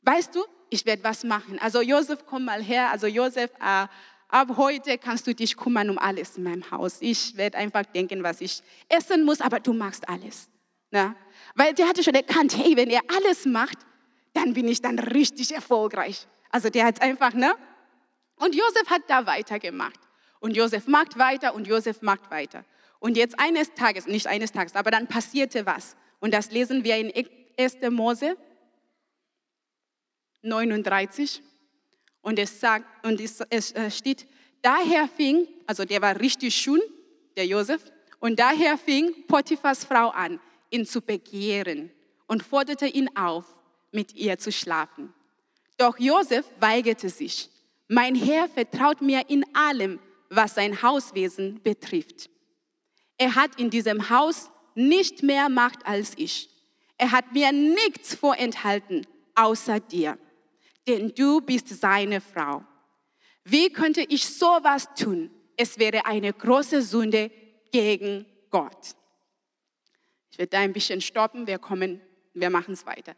Weißt 0.01 0.35
du, 0.35 0.43
ich 0.69 0.85
werde 0.85 1.03
was 1.03 1.23
machen. 1.23 1.57
Also 1.59 1.81
Josef, 1.81 2.25
komm 2.25 2.45
mal 2.45 2.61
her. 2.61 2.91
Also 2.91 3.07
Josef, 3.07 3.49
äh, 3.61 3.87
ab 4.27 4.57
heute 4.57 4.97
kannst 4.97 5.27
du 5.27 5.33
dich 5.33 5.55
kümmern 5.57 5.89
um 5.89 5.97
alles 5.97 6.37
in 6.37 6.43
meinem 6.43 6.69
Haus. 6.71 6.97
Ich 6.99 7.37
werde 7.37 7.57
einfach 7.57 7.85
denken, 7.85 8.23
was 8.23 8.41
ich 8.41 8.61
essen 8.89 9.23
muss, 9.23 9.41
aber 9.41 9.59
du 9.59 9.73
machst 9.73 10.07
alles. 10.09 10.49
Ne? 10.91 11.15
Weil 11.55 11.73
der 11.73 11.87
hatte 11.87 12.03
schon 12.03 12.15
erkannt, 12.15 12.57
hey, 12.57 12.75
wenn 12.75 12.89
er 12.89 13.01
alles 13.15 13.45
macht, 13.45 13.77
dann 14.33 14.53
bin 14.53 14.67
ich 14.67 14.81
dann 14.81 14.99
richtig 14.99 15.53
erfolgreich. 15.53 16.27
Also 16.49 16.69
der 16.69 16.85
hat 16.85 17.01
einfach, 17.01 17.33
ne? 17.33 17.55
Und 18.37 18.55
Josef 18.55 18.89
hat 18.89 19.01
da 19.07 19.25
weitergemacht. 19.25 19.99
Und 20.39 20.55
Josef 20.55 20.87
macht 20.87 21.17
weiter 21.17 21.55
und 21.55 21.67
Josef 21.67 22.01
macht 22.01 22.29
weiter. 22.29 22.63
Und 22.99 23.17
jetzt 23.17 23.39
eines 23.39 23.73
Tages, 23.73 24.07
nicht 24.07 24.27
eines 24.27 24.51
Tages, 24.51 24.75
aber 24.75 24.91
dann 24.91 25.07
passierte 25.07 25.65
was. 25.65 25.95
Und 26.19 26.33
das 26.33 26.51
lesen 26.51 26.83
wir 26.83 26.97
in 26.97 27.11
1. 27.59 27.77
Mose 27.89 28.37
39. 30.43 31.41
Und 32.21 32.39
es, 32.39 32.59
sagt, 32.59 33.05
und 33.05 33.21
es, 33.21 33.41
es 33.49 33.71
äh, 33.71 33.89
steht, 33.89 34.27
daher 34.61 35.07
fing, 35.07 35.47
also 35.65 35.85
der 35.85 36.01
war 36.01 36.19
richtig 36.19 36.55
schön, 36.55 36.81
der 37.35 37.45
Josef, 37.45 37.81
und 38.19 38.39
daher 38.39 38.77
fing 38.77 39.25
Potiphas 39.27 39.85
Frau 39.85 40.09
an, 40.09 40.39
ihn 40.69 40.85
zu 40.85 41.01
begehren 41.01 41.91
und 42.27 42.43
forderte 42.43 42.87
ihn 42.87 43.09
auf, 43.15 43.45
mit 43.91 44.13
ihr 44.15 44.37
zu 44.37 44.51
schlafen. 44.51 45.13
Doch 45.77 45.97
Josef 45.99 46.45
weigerte 46.59 47.09
sich. 47.09 47.49
Mein 47.87 48.15
Herr 48.15 48.49
vertraut 48.49 49.01
mir 49.01 49.29
in 49.29 49.45
allem, 49.55 49.99
was 50.29 50.55
sein 50.55 50.81
Hauswesen 50.81 51.61
betrifft. 51.63 52.29
Er 53.17 53.35
hat 53.35 53.59
in 53.59 53.69
diesem 53.69 54.09
Haus 54.09 54.51
nicht 54.75 55.23
mehr 55.23 55.49
Macht 55.49 55.85
als 55.85 56.13
ich. 56.17 56.49
Er 56.97 57.11
hat 57.11 57.31
mir 57.31 57.51
nichts 57.51 58.15
vorenthalten 58.15 59.07
außer 59.35 59.79
dir, 59.79 60.17
denn 60.87 61.13
du 61.13 61.41
bist 61.41 61.67
seine 61.67 62.21
Frau. 62.21 62.63
Wie 63.43 63.69
könnte 63.69 64.01
ich 64.01 64.25
sowas 64.25 64.87
tun? 64.95 65.29
Es 65.55 65.77
wäre 65.77 66.05
eine 66.05 66.33
große 66.33 66.81
Sünde 66.81 67.31
gegen 67.71 68.25
Gott. 68.49 68.95
Ich 70.31 70.37
werde 70.37 70.49
da 70.49 70.59
ein 70.59 70.73
bisschen 70.73 71.01
stoppen, 71.01 71.47
wir 71.47 71.57
kommen, 71.57 72.01
wir 72.33 72.49
machen 72.49 72.73
es 72.73 72.85
weiter. 72.85 73.15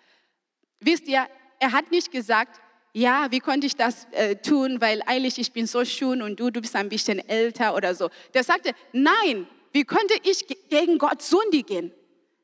Wisst 0.80 1.08
ihr, 1.08 1.28
er 1.60 1.72
hat 1.72 1.92
nicht 1.92 2.12
gesagt, 2.12 2.62
ja, 2.94 3.28
wie 3.30 3.40
konnte 3.40 3.68
ich 3.68 3.76
das 3.76 4.08
äh, 4.12 4.36
tun, 4.38 4.82
weil 4.82 5.02
eigentlich 5.06 5.38
ich 5.38 5.52
bin 5.52 5.68
so 5.68 5.86
schön 5.86 6.22
und 6.22 6.40
du, 6.40 6.50
du 6.50 6.62
bist 6.62 6.76
ein 6.76 6.90
bisschen 6.90 7.20
älter 7.28 7.76
oder 7.76 7.94
so. 7.94 8.10
Der 8.34 8.44
sagte, 8.44 8.74
nein, 8.94 9.48
wie 9.72 9.84
könnte 9.84 10.16
ich 10.24 10.46
gegen 10.70 10.98
Gott 10.98 11.22
sündigen? 11.22 11.92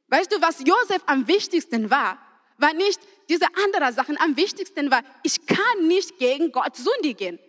Weißt 0.08 0.32
du, 0.32 0.42
was 0.42 0.60
Josef 0.60 1.02
am 1.08 1.28
wichtigsten 1.28 1.90
war, 1.90 2.20
war 2.58 2.74
nicht 2.74 3.00
diese 3.30 3.48
anderen 3.64 3.94
Sachen. 3.94 4.20
Am 4.20 4.36
wichtigsten 4.38 4.92
war, 4.92 5.02
ich 5.24 5.46
kann 5.46 5.88
nicht 5.88 6.18
gegen 6.18 6.52
Gott 6.52 6.76
sündigen. 6.76 7.40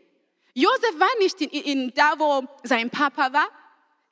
Josef 0.55 0.99
war 0.99 1.19
nicht 1.19 1.41
in, 1.41 1.51
in, 1.51 1.93
da, 1.95 2.15
wo 2.19 2.47
sein 2.63 2.91
Papa 2.91 3.33
war. 3.33 3.49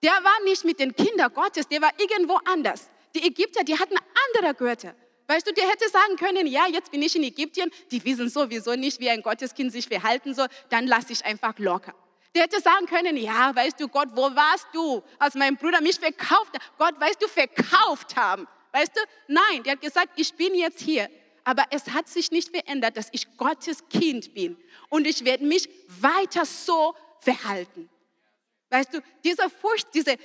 Der 0.02 0.12
war 0.12 0.44
nicht 0.44 0.64
mit 0.64 0.78
den 0.78 0.94
Kindern 0.94 1.32
Gottes, 1.32 1.66
der 1.66 1.80
war 1.80 1.90
irgendwo 1.98 2.38
anders. 2.44 2.90
Die 3.14 3.26
Ägypter, 3.26 3.64
die 3.64 3.78
hatten 3.78 3.96
andere 4.28 4.54
Götter. 4.54 4.94
Weißt 5.26 5.46
du, 5.46 5.54
der 5.54 5.66
hätte 5.66 5.88
sagen 5.88 6.16
können, 6.16 6.46
ja, 6.46 6.66
jetzt 6.66 6.90
bin 6.90 7.00
ich 7.00 7.16
in 7.16 7.22
Ägypten, 7.22 7.70
die 7.90 8.04
wissen 8.04 8.28
sowieso 8.28 8.74
nicht, 8.74 9.00
wie 9.00 9.08
ein 9.08 9.22
Gotteskind 9.22 9.72
sich 9.72 9.88
verhalten 9.88 10.34
soll, 10.34 10.48
dann 10.68 10.86
lasse 10.86 11.14
ich 11.14 11.24
einfach 11.24 11.58
locker. 11.58 11.94
Der 12.34 12.42
hätte 12.42 12.60
sagen 12.60 12.84
können, 12.86 13.16
ja, 13.16 13.54
weißt 13.54 13.80
du, 13.80 13.88
Gott, 13.88 14.08
wo 14.12 14.22
warst 14.22 14.66
du, 14.74 15.02
als 15.18 15.34
mein 15.34 15.56
Bruder 15.56 15.80
mich 15.80 15.98
verkauft 15.98 16.52
hat? 16.52 16.62
Gott, 16.76 17.00
weißt 17.00 17.22
du, 17.22 17.28
verkauft 17.28 18.16
haben. 18.16 18.46
Weißt 18.74 18.96
du? 18.96 19.00
Nein, 19.28 19.62
der 19.62 19.74
hat 19.74 19.80
gesagt, 19.80 20.14
ich 20.16 20.34
bin 20.34 20.52
jetzt 20.56 20.80
hier. 20.80 21.08
Aber 21.44 21.64
es 21.70 21.86
hat 21.90 22.08
sich 22.08 22.32
nicht 22.32 22.48
verändert, 22.48 22.96
dass 22.96 23.08
ich 23.12 23.36
Gottes 23.36 23.88
Kind 23.88 24.34
bin. 24.34 24.56
Und 24.88 25.06
ich 25.06 25.24
werde 25.24 25.44
mich 25.44 25.68
weiter 26.00 26.44
so 26.44 26.96
verhalten. 27.20 27.88
Weißt 28.70 28.92
du, 28.92 29.00
diese 29.22 29.48
Furcht, 29.48 29.94
diese 29.94 30.16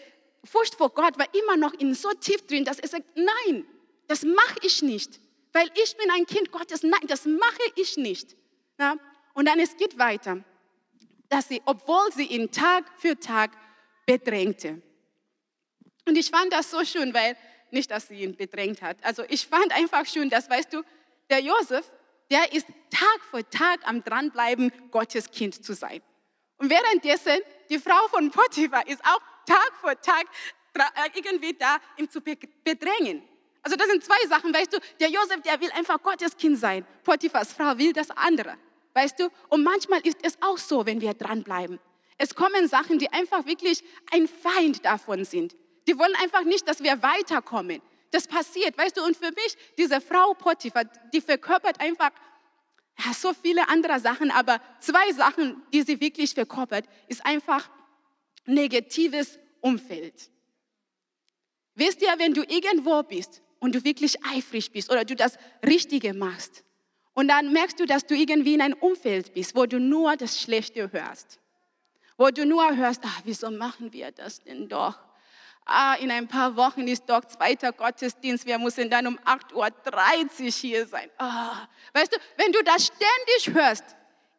Furcht 0.43 0.73
vor 0.73 0.89
Gott 0.89 1.19
war 1.19 1.27
immer 1.35 1.57
noch 1.57 1.73
in 1.73 1.93
so 1.93 2.09
tief 2.13 2.47
drin, 2.47 2.65
dass 2.65 2.79
er 2.79 2.87
sagt, 2.87 3.05
nein, 3.15 3.67
das 4.07 4.23
mache 4.23 4.57
ich 4.63 4.81
nicht, 4.81 5.19
weil 5.53 5.69
ich 5.83 5.95
bin 5.95 6.09
ein 6.09 6.25
Kind 6.25 6.51
Gottes. 6.51 6.81
Nein, 6.81 7.05
das 7.07 7.25
mache 7.25 7.71
ich 7.75 7.97
nicht. 7.97 8.35
Ja? 8.79 8.95
Und 9.35 9.47
dann 9.47 9.59
es 9.59 9.77
geht 9.77 9.99
weiter, 9.99 10.43
dass 11.27 11.49
sie, 11.49 11.61
obwohl 11.65 12.11
sie 12.15 12.25
ihn 12.25 12.49
Tag 12.49 12.85
für 12.97 13.19
Tag 13.19 13.51
bedrängte. 14.07 14.81
Und 16.07 16.17
ich 16.17 16.31
fand 16.31 16.51
das 16.51 16.71
so 16.71 16.83
schön, 16.83 17.13
weil 17.13 17.37
nicht, 17.73 17.91
dass 17.91 18.07
sie 18.07 18.23
ihn 18.23 18.35
bedrängt 18.35 18.81
hat. 18.81 18.97
Also 19.03 19.23
ich 19.29 19.47
fand 19.47 19.71
einfach 19.73 20.05
schön, 20.05 20.29
dass, 20.29 20.49
weißt 20.49 20.73
du, 20.73 20.83
der 21.29 21.39
Josef, 21.39 21.91
der 22.31 22.53
ist 22.53 22.67
Tag 22.89 23.21
für 23.29 23.47
Tag 23.49 23.79
am 23.87 24.03
dranbleiben, 24.03 24.71
Gottes 24.91 25.31
Kind 25.31 25.63
zu 25.63 25.73
sein. 25.73 26.01
Und 26.57 26.69
währenddessen, 26.69 27.39
die 27.69 27.79
Frau 27.79 28.07
von 28.09 28.31
Potiphar 28.31 28.87
ist 28.87 29.03
auch 29.03 29.21
Tag 29.45 29.71
für 29.81 29.99
Tag 30.01 30.25
äh, 30.73 31.09
irgendwie 31.13 31.53
da, 31.53 31.77
ihn 31.97 32.09
zu 32.09 32.21
bedrängen. 32.21 33.23
Also 33.61 33.75
das 33.75 33.87
sind 33.87 34.03
zwei 34.03 34.27
Sachen, 34.27 34.53
weißt 34.53 34.73
du, 34.73 34.79
der 34.99 35.09
Josef, 35.09 35.41
der 35.41 35.59
will 35.59 35.71
einfach 35.71 36.01
Gottes 36.01 36.37
Kind 36.37 36.57
sein. 36.57 36.85
Potiphas 37.03 37.53
Frau 37.53 37.77
will 37.77 37.93
das 37.93 38.09
andere, 38.11 38.57
weißt 38.93 39.19
du. 39.19 39.29
Und 39.49 39.63
manchmal 39.63 40.01
ist 40.01 40.17
es 40.21 40.37
auch 40.41 40.57
so, 40.57 40.85
wenn 40.85 41.01
wir 41.01 41.13
dranbleiben. 41.13 41.79
Es 42.17 42.35
kommen 42.35 42.67
Sachen, 42.67 42.99
die 42.99 43.11
einfach 43.11 43.45
wirklich 43.45 43.83
ein 44.11 44.27
Feind 44.27 44.85
davon 44.85 45.25
sind. 45.25 45.55
Die 45.89 45.97
wollen 45.97 46.15
einfach 46.17 46.43
nicht, 46.43 46.67
dass 46.67 46.83
wir 46.83 47.01
weiterkommen. 47.01 47.81
Das 48.11 48.27
passiert, 48.27 48.77
weißt 48.77 48.95
du. 48.95 49.03
Und 49.03 49.17
für 49.17 49.31
mich, 49.31 49.57
diese 49.75 49.99
Frau 49.99 50.35
Potiphar, 50.35 50.83
die 51.11 51.19
verkörpert 51.19 51.81
einfach 51.81 52.11
ja, 53.03 53.11
so 53.11 53.33
viele 53.33 53.67
andere 53.69 53.99
Sachen, 53.99 54.29
aber 54.29 54.61
zwei 54.79 55.11
Sachen, 55.13 55.63
die 55.73 55.81
sie 55.81 55.99
wirklich 55.99 56.35
verkörpert, 56.35 56.85
ist 57.07 57.25
einfach 57.25 57.67
negatives 58.45 59.39
Umfeld. 59.61 60.29
Wisst 61.73 62.03
ihr, 62.03 62.13
wenn 62.17 62.35
du 62.35 62.43
irgendwo 62.43 63.01
bist 63.01 63.41
und 63.57 63.73
du 63.73 63.83
wirklich 63.83 64.23
eifrig 64.25 64.71
bist 64.71 64.91
oder 64.91 65.05
du 65.05 65.15
das 65.15 65.39
Richtige 65.65 66.13
machst. 66.13 66.63
Und 67.15 67.29
dann 67.29 67.51
merkst 67.51 67.79
du, 67.79 67.87
dass 67.87 68.05
du 68.05 68.13
irgendwie 68.13 68.53
in 68.53 68.61
einem 68.61 68.77
Umfeld 68.79 69.33
bist, 69.33 69.55
wo 69.55 69.65
du 69.65 69.79
nur 69.79 70.17
das 70.17 70.39
Schlechte 70.39 70.91
hörst. 70.91 71.39
Wo 72.15 72.27
du 72.29 72.45
nur 72.45 72.75
hörst, 72.75 73.01
ach, 73.03 73.21
wieso 73.23 73.49
machen 73.49 73.91
wir 73.91 74.11
das 74.11 74.43
denn 74.43 74.69
doch? 74.69 75.08
Ah, 75.71 75.93
in 75.99 76.09
ein 76.09 76.27
paar 76.27 76.55
Wochen 76.55 76.87
ist 76.87 77.07
doch 77.07 77.23
zweiter 77.25 77.71
Gottesdienst, 77.71 78.47
wir 78.47 78.57
müssen 78.57 78.89
dann 78.89 79.05
um 79.05 79.19
8.30 79.19 79.53
Uhr 79.53 80.49
hier 80.49 80.87
sein. 80.87 81.11
Ah, 81.19 81.67
weißt 81.93 82.11
du, 82.11 82.17
wenn 82.37 82.51
du 82.51 82.63
das 82.63 82.87
ständig 82.87 83.53
hörst, 83.55 83.83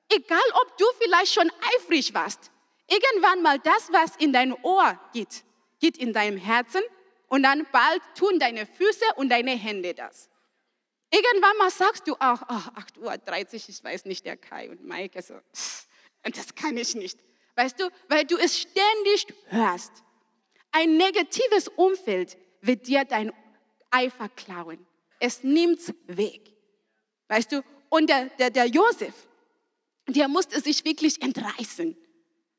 egal 0.08 0.40
ob 0.60 0.76
du 0.76 0.84
vielleicht 0.98 1.32
schon 1.32 1.48
eifrig 1.76 2.12
warst, 2.14 2.50
irgendwann 2.88 3.42
mal 3.42 3.60
das, 3.60 3.92
was 3.92 4.16
in 4.16 4.32
dein 4.32 4.52
Ohr 4.64 4.98
geht, 5.12 5.44
geht 5.78 5.98
in 5.98 6.12
deinem 6.12 6.36
Herzen 6.36 6.82
und 7.28 7.44
dann 7.44 7.64
bald 7.70 8.02
tun 8.18 8.40
deine 8.40 8.66
Füße 8.66 9.04
und 9.14 9.28
deine 9.28 9.52
Hände 9.52 9.94
das. 9.94 10.28
Irgendwann 11.12 11.56
mal 11.58 11.70
sagst 11.70 12.08
du 12.08 12.14
auch, 12.14 12.42
oh, 12.48 12.80
8.30 12.98 13.54
Uhr, 13.54 13.68
ich 13.68 13.84
weiß 13.84 14.04
nicht, 14.06 14.24
der 14.26 14.36
Kai 14.36 14.68
und 14.68 14.84
Maike, 14.84 15.22
so, 15.22 15.34
das 16.24 16.56
kann 16.56 16.76
ich 16.76 16.96
nicht. 16.96 17.20
Weißt 17.54 17.78
du, 17.78 17.88
weil 18.08 18.24
du 18.24 18.36
es 18.36 18.58
ständig 18.58 19.26
hörst. 19.46 19.92
Ein 20.72 20.96
negatives 20.96 21.68
Umfeld 21.68 22.36
wird 22.60 22.86
dir 22.86 23.04
dein 23.04 23.32
Eifer 23.90 24.28
klauen. 24.28 24.86
Es 25.18 25.42
nimmt's 25.42 25.92
weg. 26.06 26.52
Weißt 27.28 27.52
du, 27.52 27.62
und 27.88 28.08
der, 28.08 28.26
der, 28.38 28.50
der 28.50 28.66
Josef, 28.66 29.14
der 30.08 30.28
musste 30.28 30.60
sich 30.60 30.84
wirklich 30.84 31.20
entreißen. 31.20 31.96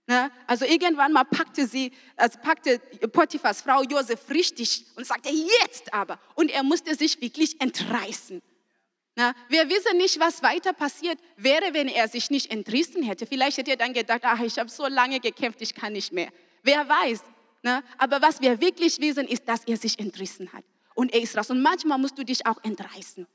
Ne? 0.07 0.31
Also 0.47 0.65
irgendwann 0.65 1.13
mal 1.13 1.23
packte 1.23 1.65
sie, 1.65 1.91
also 2.17 2.37
packte 2.39 2.79
Potiphas 3.11 3.61
Frau 3.61 3.81
Josef 3.83 4.29
richtig 4.29 4.85
und 4.95 5.05
sagte, 5.05 5.29
jetzt 5.29 5.93
aber. 5.93 6.19
Und 6.35 6.51
er 6.51 6.63
musste 6.63 6.95
sich 6.95 7.21
wirklich 7.21 7.59
entreißen. 7.61 8.41
Na, 9.15 9.33
wir 9.49 9.69
wissen 9.69 9.97
nicht, 9.97 10.19
was 10.19 10.41
weiter 10.41 10.71
passiert 10.73 11.19
wäre, 11.35 11.73
wenn 11.73 11.89
er 11.89 12.07
sich 12.07 12.29
nicht 12.29 12.49
entrissen 12.49 13.03
hätte. 13.03 13.25
Vielleicht 13.25 13.57
hätte 13.57 13.71
er 13.71 13.77
dann 13.77 13.93
gedacht, 13.93 14.21
ach, 14.23 14.39
ich 14.39 14.57
habe 14.57 14.69
so 14.69 14.87
lange 14.87 15.19
gekämpft, 15.19 15.61
ich 15.61 15.75
kann 15.75 15.93
nicht 15.93 16.13
mehr. 16.13 16.29
Wer 16.63 16.87
weiß. 16.87 17.21
Na, 17.63 17.83
aber 17.97 18.21
was 18.21 18.41
wir 18.41 18.59
wirklich 18.59 18.99
wissen, 18.99 19.27
ist, 19.27 19.47
dass 19.47 19.63
er 19.65 19.77
sich 19.77 19.99
entrissen 19.99 20.51
hat. 20.51 20.63
Und 20.95 21.13
er 21.13 21.21
ist 21.21 21.37
raus. 21.37 21.49
Und 21.49 21.61
manchmal 21.61 21.97
musst 21.97 22.17
du 22.17 22.23
dich 22.23 22.45
auch 22.45 22.61
entreißen. 22.63 23.27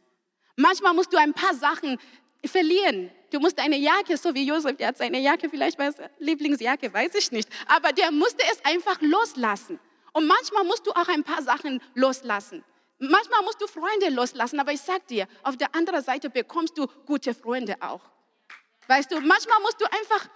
Manchmal 0.56 0.94
musst 0.94 1.12
du 1.12 1.16
ein 1.16 1.32
paar 1.32 1.54
Sachen 1.54 1.98
verlieren. 2.44 3.10
Du 3.30 3.40
musst 3.40 3.58
eine 3.58 3.76
Jacke, 3.76 4.16
so 4.16 4.34
wie 4.34 4.46
Josef, 4.46 4.76
der 4.76 4.88
hat 4.88 4.98
seine 4.98 5.20
Jacke, 5.20 5.48
vielleicht 5.48 5.78
war 5.78 5.88
es 5.88 5.96
Lieblingsjacke, 6.18 6.92
weiß 6.92 7.14
ich 7.14 7.32
nicht. 7.32 7.48
Aber 7.66 7.92
der 7.92 8.10
musste 8.10 8.42
es 8.50 8.64
einfach 8.64 9.00
loslassen. 9.00 9.78
Und 10.12 10.26
manchmal 10.26 10.64
musst 10.64 10.86
du 10.86 10.92
auch 10.92 11.08
ein 11.08 11.24
paar 11.24 11.42
Sachen 11.42 11.80
loslassen. 11.94 12.64
Manchmal 12.98 13.42
musst 13.42 13.60
du 13.60 13.66
Freunde 13.66 14.08
loslassen, 14.08 14.58
aber 14.58 14.72
ich 14.72 14.80
sag 14.80 15.06
dir, 15.08 15.28
auf 15.42 15.56
der 15.56 15.74
anderen 15.74 16.02
Seite 16.02 16.30
bekommst 16.30 16.78
du 16.78 16.86
gute 17.04 17.34
Freunde 17.34 17.76
auch. 17.80 18.00
Weißt 18.88 19.10
du, 19.10 19.20
manchmal 19.20 19.60
musst 19.60 19.80
du 19.80 19.84
einfach, 19.84 20.28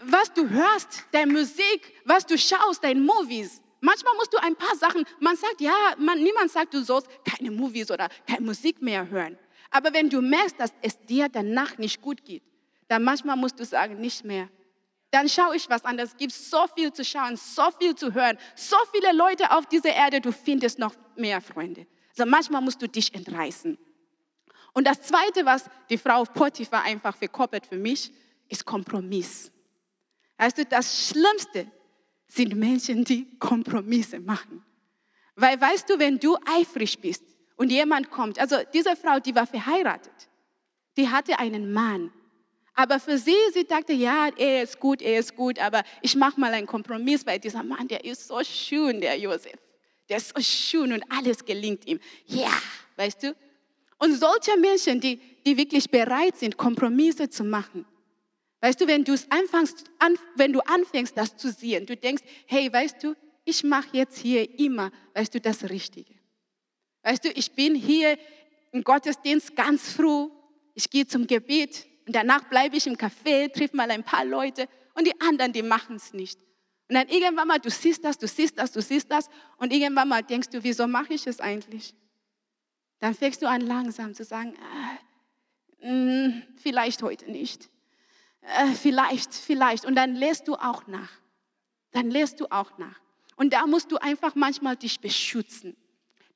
was 0.00 0.32
du 0.32 0.48
hörst, 0.48 1.04
deine 1.12 1.32
Musik, 1.32 1.94
was 2.04 2.24
du 2.26 2.38
schaust, 2.38 2.82
deine 2.82 3.00
Movies, 3.00 3.60
Manchmal 3.80 4.14
musst 4.16 4.32
du 4.32 4.38
ein 4.38 4.56
paar 4.56 4.74
Sachen, 4.76 5.04
man 5.20 5.36
sagt, 5.36 5.60
ja, 5.60 5.94
man, 5.98 6.20
niemand 6.22 6.50
sagt, 6.50 6.74
du 6.74 6.82
sollst 6.82 7.08
keine 7.24 7.50
Movies 7.50 7.90
oder 7.90 8.08
keine 8.26 8.44
Musik 8.44 8.82
mehr 8.82 9.08
hören. 9.08 9.38
Aber 9.70 9.92
wenn 9.92 10.08
du 10.08 10.20
merkst, 10.20 10.58
dass 10.58 10.72
es 10.82 10.98
dir 11.06 11.28
danach 11.28 11.78
nicht 11.78 12.00
gut 12.00 12.24
geht, 12.24 12.42
dann 12.88 13.04
manchmal 13.04 13.36
musst 13.36 13.60
du 13.60 13.64
sagen, 13.64 14.00
nicht 14.00 14.24
mehr. 14.24 14.48
Dann 15.10 15.28
schaue 15.28 15.56
ich 15.56 15.68
was 15.70 15.84
anderes. 15.84 16.10
Es 16.10 16.16
gibt 16.16 16.32
so 16.32 16.66
viel 16.74 16.92
zu 16.92 17.04
schauen, 17.04 17.36
so 17.36 17.70
viel 17.78 17.94
zu 17.94 18.12
hören, 18.12 18.36
so 18.56 18.76
viele 18.92 19.12
Leute 19.12 19.50
auf 19.52 19.66
dieser 19.66 19.94
Erde, 19.94 20.20
du 20.20 20.32
findest 20.32 20.78
noch 20.78 20.94
mehr 21.16 21.40
Freunde. 21.40 21.86
Also 22.10 22.28
manchmal 22.28 22.60
musst 22.60 22.82
du 22.82 22.88
dich 22.88 23.14
entreißen. 23.14 23.78
Und 24.74 24.86
das 24.86 25.02
Zweite, 25.02 25.46
was 25.46 25.70
die 25.88 25.98
Frau 25.98 26.24
Potiphar 26.24 26.82
einfach 26.82 27.16
verkoppelt 27.16 27.66
für 27.66 27.76
mich, 27.76 28.12
ist 28.48 28.64
Kompromiss. 28.64 29.52
Weißt 30.38 30.58
du, 30.58 30.64
das 30.64 31.08
Schlimmste 31.08 31.70
sind 32.26 32.54
Menschen, 32.54 33.04
die 33.04 33.38
Kompromisse 33.38 34.20
machen. 34.20 34.64
Weil 35.34 35.60
weißt 35.60 35.90
du, 35.90 35.98
wenn 35.98 36.18
du 36.18 36.36
eifrig 36.46 36.98
bist, 37.00 37.22
und 37.58 37.70
jemand 37.70 38.10
kommt. 38.10 38.38
Also 38.38 38.56
diese 38.72 38.96
Frau, 38.96 39.18
die 39.18 39.34
war 39.34 39.46
verheiratet. 39.46 40.28
Die 40.96 41.08
hatte 41.08 41.38
einen 41.38 41.70
Mann. 41.72 42.10
Aber 42.74 43.00
für 43.00 43.18
sie, 43.18 43.34
sie 43.52 43.64
dachte, 43.64 43.92
ja, 43.92 44.28
er 44.36 44.62
ist 44.62 44.78
gut, 44.78 45.02
er 45.02 45.18
ist 45.18 45.34
gut, 45.34 45.58
aber 45.58 45.82
ich 46.00 46.14
mache 46.14 46.38
mal 46.38 46.52
einen 46.52 46.66
Kompromiss, 46.66 47.26
weil 47.26 47.40
dieser 47.40 47.64
Mann, 47.64 47.88
der 47.88 48.04
ist 48.04 48.28
so 48.28 48.42
schön, 48.44 49.00
der 49.00 49.18
Josef. 49.18 49.58
Der 50.08 50.18
ist 50.18 50.32
so 50.34 50.40
schön 50.40 50.92
und 50.92 51.04
alles 51.10 51.44
gelingt 51.44 51.84
ihm. 51.86 51.98
Ja, 52.26 52.52
weißt 52.96 53.24
du? 53.24 53.36
Und 53.98 54.14
solche 54.14 54.56
Menschen, 54.56 55.00
die, 55.00 55.20
die 55.44 55.56
wirklich 55.56 55.90
bereit 55.90 56.36
sind, 56.38 56.56
Kompromisse 56.56 57.28
zu 57.28 57.42
machen. 57.42 57.84
Weißt 58.60 58.80
du, 58.80 58.86
wenn, 58.86 59.04
anfängst, 59.30 59.84
an, 59.98 60.16
wenn 60.34 60.52
du 60.52 60.60
anfängst, 60.60 61.16
das 61.16 61.36
zu 61.36 61.50
sehen, 61.50 61.86
du 61.86 61.96
denkst, 61.96 62.24
hey, 62.46 62.72
weißt 62.72 63.02
du, 63.02 63.14
ich 63.44 63.62
mache 63.64 63.88
jetzt 63.92 64.18
hier 64.18 64.58
immer, 64.58 64.90
weißt 65.14 65.34
du, 65.34 65.40
das 65.40 65.68
Richtige. 65.70 66.14
Weißt 67.02 67.24
du, 67.24 67.30
ich 67.30 67.52
bin 67.52 67.74
hier 67.74 68.18
im 68.72 68.82
Gottesdienst 68.82 69.54
ganz 69.54 69.92
früh, 69.92 70.28
ich 70.74 70.90
gehe 70.90 71.06
zum 71.06 71.26
Gebet 71.26 71.86
und 72.06 72.14
danach 72.14 72.48
bleibe 72.48 72.76
ich 72.76 72.86
im 72.86 72.96
Café, 72.96 73.52
triff 73.52 73.72
mal 73.72 73.90
ein 73.90 74.02
paar 74.02 74.24
Leute 74.24 74.68
und 74.94 75.06
die 75.06 75.18
anderen, 75.20 75.52
die 75.52 75.62
machen 75.62 75.96
es 75.96 76.12
nicht. 76.12 76.38
Und 76.88 76.94
dann 76.94 77.08
irgendwann 77.08 77.48
mal, 77.48 77.58
du 77.58 77.70
siehst 77.70 78.04
das, 78.04 78.18
du 78.18 78.26
siehst 78.26 78.58
das, 78.58 78.72
du 78.72 78.82
siehst 78.82 79.10
das 79.10 79.28
und 79.58 79.72
irgendwann 79.72 80.08
mal 80.08 80.22
denkst 80.22 80.48
du, 80.50 80.62
wieso 80.64 80.86
mache 80.86 81.14
ich 81.14 81.26
es 81.26 81.38
eigentlich? 81.38 81.94
Dann 82.98 83.14
fängst 83.14 83.40
du 83.42 83.46
an 83.46 83.60
langsam 83.60 84.14
zu 84.14 84.24
sagen, 84.24 84.54
ah, 84.60 84.98
hm, 85.80 86.42
vielleicht 86.56 87.02
heute 87.02 87.30
nicht. 87.30 87.68
Äh, 88.48 88.74
vielleicht, 88.74 89.34
vielleicht. 89.34 89.84
Und 89.84 89.94
dann 89.94 90.14
lässt 90.14 90.48
du 90.48 90.54
auch 90.54 90.86
nach. 90.86 91.10
Dann 91.92 92.10
lässt 92.10 92.40
du 92.40 92.46
auch 92.50 92.76
nach. 92.78 93.00
Und 93.36 93.52
da 93.52 93.66
musst 93.66 93.92
du 93.92 93.98
einfach 93.98 94.34
manchmal 94.34 94.76
dich 94.76 95.00
beschützen. 95.00 95.76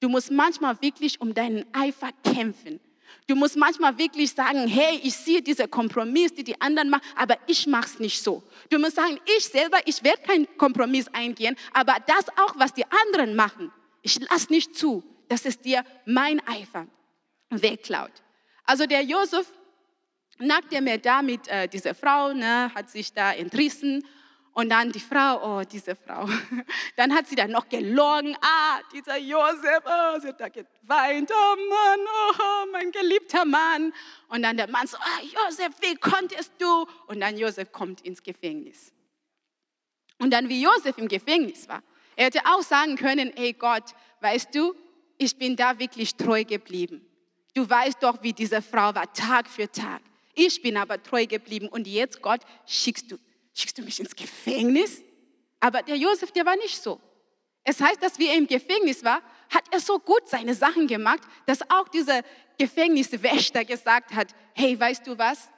Du 0.00 0.08
musst 0.08 0.30
manchmal 0.30 0.80
wirklich 0.82 1.20
um 1.20 1.32
deinen 1.32 1.64
Eifer 1.74 2.10
kämpfen. 2.24 2.80
Du 3.26 3.36
musst 3.36 3.56
manchmal 3.56 3.96
wirklich 3.98 4.32
sagen, 4.32 4.66
hey, 4.66 5.00
ich 5.02 5.14
sehe 5.14 5.42
diese 5.42 5.68
Kompromiss, 5.68 6.32
die 6.34 6.44
die 6.44 6.60
anderen 6.60 6.90
machen, 6.90 7.04
aber 7.14 7.36
ich 7.46 7.66
mache 7.66 7.86
es 7.86 7.98
nicht 7.98 8.22
so. 8.22 8.42
Du 8.70 8.78
musst 8.78 8.96
sagen, 8.96 9.18
ich 9.36 9.44
selber, 9.44 9.78
ich 9.84 10.02
werde 10.02 10.22
keinen 10.22 10.56
Kompromiss 10.56 11.08
eingehen, 11.08 11.56
aber 11.72 11.96
das 12.06 12.28
auch, 12.38 12.54
was 12.56 12.72
die 12.72 12.84
anderen 12.84 13.36
machen, 13.36 13.70
ich 14.02 14.18
lasse 14.28 14.50
nicht 14.50 14.74
zu, 14.74 15.04
dass 15.28 15.44
es 15.44 15.60
dir 15.60 15.84
mein 16.04 16.40
Eifer 16.48 16.86
wegklaut. 17.50 18.12
Also 18.64 18.86
der 18.86 19.02
Josef, 19.02 19.46
nachdem 20.42 20.86
er 20.86 20.98
da 20.98 21.22
mit 21.22 21.48
äh, 21.48 21.68
dieser 21.68 21.94
Frau, 21.94 22.32
ne, 22.32 22.72
hat 22.74 22.90
sich 22.90 23.12
da 23.12 23.32
entrissen 23.32 24.04
und 24.54 24.68
dann 24.68 24.92
die 24.92 25.00
Frau, 25.00 25.60
oh, 25.60 25.62
diese 25.64 25.96
Frau. 25.96 26.28
Dann 26.96 27.14
hat 27.14 27.26
sie 27.26 27.36
dann 27.36 27.50
noch 27.50 27.70
gelogen. 27.70 28.36
Ah, 28.42 28.80
dieser 28.92 29.16
Josef, 29.16 29.80
oh, 29.86 30.20
sie 30.20 30.28
hat 30.28 30.40
da 30.40 30.48
geweint. 30.50 31.30
Oh 31.32 31.56
Mann, 31.56 32.00
oh, 32.38 32.66
mein 32.70 32.92
geliebter 32.92 33.46
Mann. 33.46 33.94
Und 34.28 34.42
dann 34.42 34.58
der 34.58 34.68
Mann 34.68 34.86
so, 34.86 34.98
ah, 34.98 35.22
Josef, 35.22 35.70
wie 35.80 35.94
konntest 35.96 36.52
du? 36.58 36.86
Und 37.06 37.20
dann 37.20 37.38
Josef 37.38 37.72
kommt 37.72 38.02
ins 38.02 38.22
Gefängnis. 38.22 38.92
Und 40.18 40.32
dann, 40.32 40.50
wie 40.50 40.62
Josef 40.62 40.98
im 40.98 41.08
Gefängnis 41.08 41.66
war, 41.66 41.82
er 42.14 42.26
hätte 42.26 42.40
auch 42.44 42.62
sagen 42.62 42.96
können, 42.96 43.34
ey 43.34 43.54
Gott, 43.54 43.94
weißt 44.20 44.54
du, 44.54 44.74
ich 45.16 45.36
bin 45.38 45.56
da 45.56 45.78
wirklich 45.78 46.14
treu 46.16 46.44
geblieben. 46.44 47.06
Du 47.54 47.68
weißt 47.68 48.02
doch, 48.02 48.22
wie 48.22 48.34
diese 48.34 48.60
Frau 48.60 48.94
war, 48.94 49.10
Tag 49.14 49.48
für 49.48 49.70
Tag. 49.70 50.02
Ich 50.34 50.62
bin 50.62 50.76
aber 50.76 51.02
treu 51.02 51.26
geblieben 51.26 51.68
und 51.68 51.86
jetzt, 51.86 52.22
Gott, 52.22 52.40
schickst 52.66 53.10
du 53.10 53.18
schickst 53.54 53.78
du 53.78 53.82
mich 53.82 54.00
ins 54.00 54.14
Gefängnis? 54.14 55.02
Aber 55.60 55.82
der 55.82 55.96
Josef, 55.96 56.32
der 56.32 56.46
war 56.46 56.56
nicht 56.56 56.80
so. 56.80 57.00
Es 57.64 57.80
heißt, 57.80 58.02
dass 58.02 58.18
wie 58.18 58.26
er 58.26 58.36
im 58.36 58.46
Gefängnis 58.46 59.04
war, 59.04 59.22
hat 59.48 59.64
er 59.70 59.78
so 59.78 59.98
gut 59.98 60.28
seine 60.28 60.54
Sachen 60.54 60.88
gemacht, 60.88 61.22
dass 61.46 61.62
auch 61.70 61.88
dieser 61.88 62.22
Gefängniswächter 62.58 63.64
gesagt 63.64 64.12
hat, 64.12 64.34
hey, 64.54 64.78
weißt 64.78 65.06
du 65.06 65.16
was? 65.16 65.48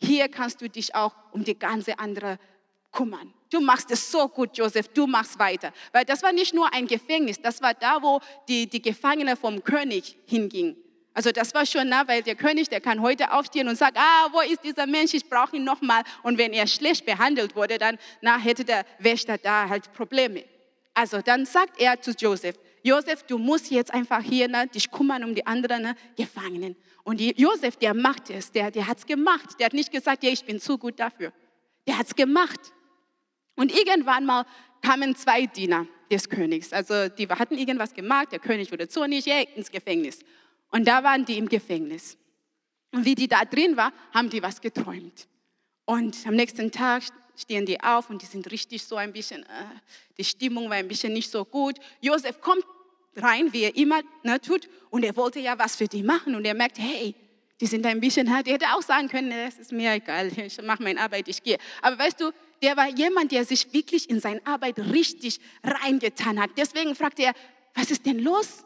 Hier 0.00 0.28
kannst 0.28 0.60
du 0.60 0.68
dich 0.68 0.94
auch 0.94 1.14
um 1.30 1.44
die 1.44 1.56
ganze 1.56 1.98
andere 1.98 2.38
kümmern. 2.90 3.32
Du 3.50 3.60
machst 3.60 3.90
es 3.92 4.10
so 4.10 4.28
gut, 4.28 4.56
Josef, 4.56 4.88
du 4.88 5.06
machst 5.06 5.38
weiter. 5.38 5.72
Weil 5.92 6.04
das 6.04 6.22
war 6.22 6.32
nicht 6.32 6.54
nur 6.54 6.72
ein 6.72 6.86
Gefängnis, 6.86 7.40
das 7.40 7.62
war 7.62 7.74
da, 7.74 8.02
wo 8.02 8.20
die, 8.48 8.68
die 8.68 8.82
Gefangene 8.82 9.36
vom 9.36 9.62
König 9.62 10.16
hingingen. 10.26 10.76
Also 11.14 11.30
das 11.30 11.54
war 11.54 11.66
schon, 11.66 11.88
nah, 11.88 12.06
weil 12.08 12.22
der 12.22 12.34
König, 12.34 12.68
der 12.68 12.80
kann 12.80 13.02
heute 13.02 13.32
aufstehen 13.32 13.68
und 13.68 13.76
sagen, 13.76 13.96
ah, 13.98 14.28
wo 14.32 14.40
ist 14.40 14.64
dieser 14.64 14.86
Mensch, 14.86 15.12
ich 15.12 15.28
brauche 15.28 15.56
ihn 15.56 15.64
nochmal. 15.64 16.02
Und 16.22 16.38
wenn 16.38 16.52
er 16.52 16.66
schlecht 16.66 17.04
behandelt 17.04 17.54
wurde, 17.54 17.78
dann 17.78 17.98
na, 18.22 18.38
hätte 18.38 18.64
der 18.64 18.84
Wächter 18.98 19.36
da 19.36 19.68
halt 19.68 19.92
Probleme. 19.92 20.44
Also 20.94 21.20
dann 21.20 21.44
sagt 21.44 21.80
er 21.80 22.00
zu 22.00 22.12
Josef, 22.12 22.56
Josef, 22.82 23.22
du 23.24 23.38
musst 23.38 23.70
jetzt 23.70 23.92
einfach 23.92 24.22
hier 24.22 24.48
ne, 24.48 24.66
dich 24.66 24.90
kümmern 24.90 25.22
um 25.24 25.34
die 25.34 25.46
anderen 25.46 25.82
ne, 25.82 25.96
Gefangenen. 26.16 26.76
Und 27.04 27.20
die, 27.20 27.34
Josef, 27.36 27.76
der 27.76 27.94
macht 27.94 28.30
es, 28.30 28.50
der, 28.50 28.70
der 28.70 28.86
hat 28.86 28.98
es 28.98 29.06
gemacht. 29.06 29.58
Der 29.58 29.66
hat 29.66 29.72
nicht 29.74 29.92
gesagt, 29.92 30.24
ja, 30.24 30.30
ich 30.30 30.44
bin 30.44 30.60
zu 30.60 30.78
gut 30.78 30.98
dafür. 30.98 31.32
Der 31.86 31.98
hat 31.98 32.06
es 32.06 32.14
gemacht. 32.14 32.60
Und 33.54 33.76
irgendwann 33.76 34.24
mal 34.24 34.46
kamen 34.82 35.14
zwei 35.14 35.46
Diener 35.46 35.86
des 36.10 36.28
Königs. 36.28 36.72
Also 36.72 37.08
die 37.08 37.28
hatten 37.28 37.56
irgendwas 37.56 37.94
gemacht, 37.94 38.32
der 38.32 38.38
König 38.38 38.70
wurde 38.72 38.88
zornig, 38.88 39.26
ja, 39.26 39.40
ins 39.54 39.70
Gefängnis. 39.70 40.20
Und 40.72 40.86
da 40.86 41.04
waren 41.04 41.24
die 41.24 41.38
im 41.38 41.48
Gefängnis. 41.48 42.16
Und 42.90 43.04
wie 43.04 43.14
die 43.14 43.28
da 43.28 43.44
drin 43.44 43.76
war, 43.76 43.92
haben 44.12 44.28
die 44.28 44.42
was 44.42 44.60
geträumt. 44.60 45.28
Und 45.84 46.16
am 46.26 46.34
nächsten 46.34 46.70
Tag 46.70 47.04
stehen 47.36 47.64
die 47.64 47.80
auf 47.80 48.10
und 48.10 48.20
die 48.20 48.26
sind 48.26 48.50
richtig 48.50 48.82
so 48.82 48.96
ein 48.96 49.12
bisschen, 49.12 49.42
äh, 49.44 49.64
die 50.18 50.24
Stimmung 50.24 50.68
war 50.68 50.76
ein 50.76 50.88
bisschen 50.88 51.12
nicht 51.12 51.30
so 51.30 51.44
gut. 51.44 51.78
Josef 52.00 52.40
kommt 52.40 52.64
rein, 53.16 53.52
wie 53.52 53.64
er 53.64 53.76
immer 53.76 54.00
ne, 54.22 54.40
tut, 54.40 54.68
und 54.90 55.04
er 55.04 55.16
wollte 55.16 55.40
ja 55.40 55.58
was 55.58 55.76
für 55.76 55.88
die 55.88 56.02
machen. 56.02 56.34
Und 56.34 56.44
er 56.44 56.54
merkt, 56.54 56.78
hey, 56.78 57.14
die 57.60 57.66
sind 57.66 57.86
ein 57.86 58.00
bisschen 58.00 58.34
hart. 58.34 58.46
Er 58.46 58.54
hätte 58.54 58.66
auch 58.74 58.82
sagen 58.82 59.08
können, 59.08 59.30
es 59.30 59.58
ist 59.58 59.72
mir 59.72 59.92
egal, 59.92 60.30
ich 60.36 60.60
mache 60.62 60.82
meine 60.82 61.00
Arbeit, 61.00 61.28
ich 61.28 61.42
gehe. 61.42 61.58
Aber 61.80 61.98
weißt 61.98 62.20
du, 62.20 62.32
der 62.62 62.76
war 62.76 62.88
jemand, 62.88 63.32
der 63.32 63.44
sich 63.44 63.72
wirklich 63.72 64.08
in 64.08 64.20
seine 64.20 64.44
Arbeit 64.46 64.78
richtig 64.78 65.40
reingetan 65.62 66.40
hat. 66.40 66.50
Deswegen 66.56 66.94
fragte 66.94 67.22
er, 67.22 67.34
was 67.74 67.90
ist 67.90 68.04
denn 68.06 68.18
los? 68.18 68.64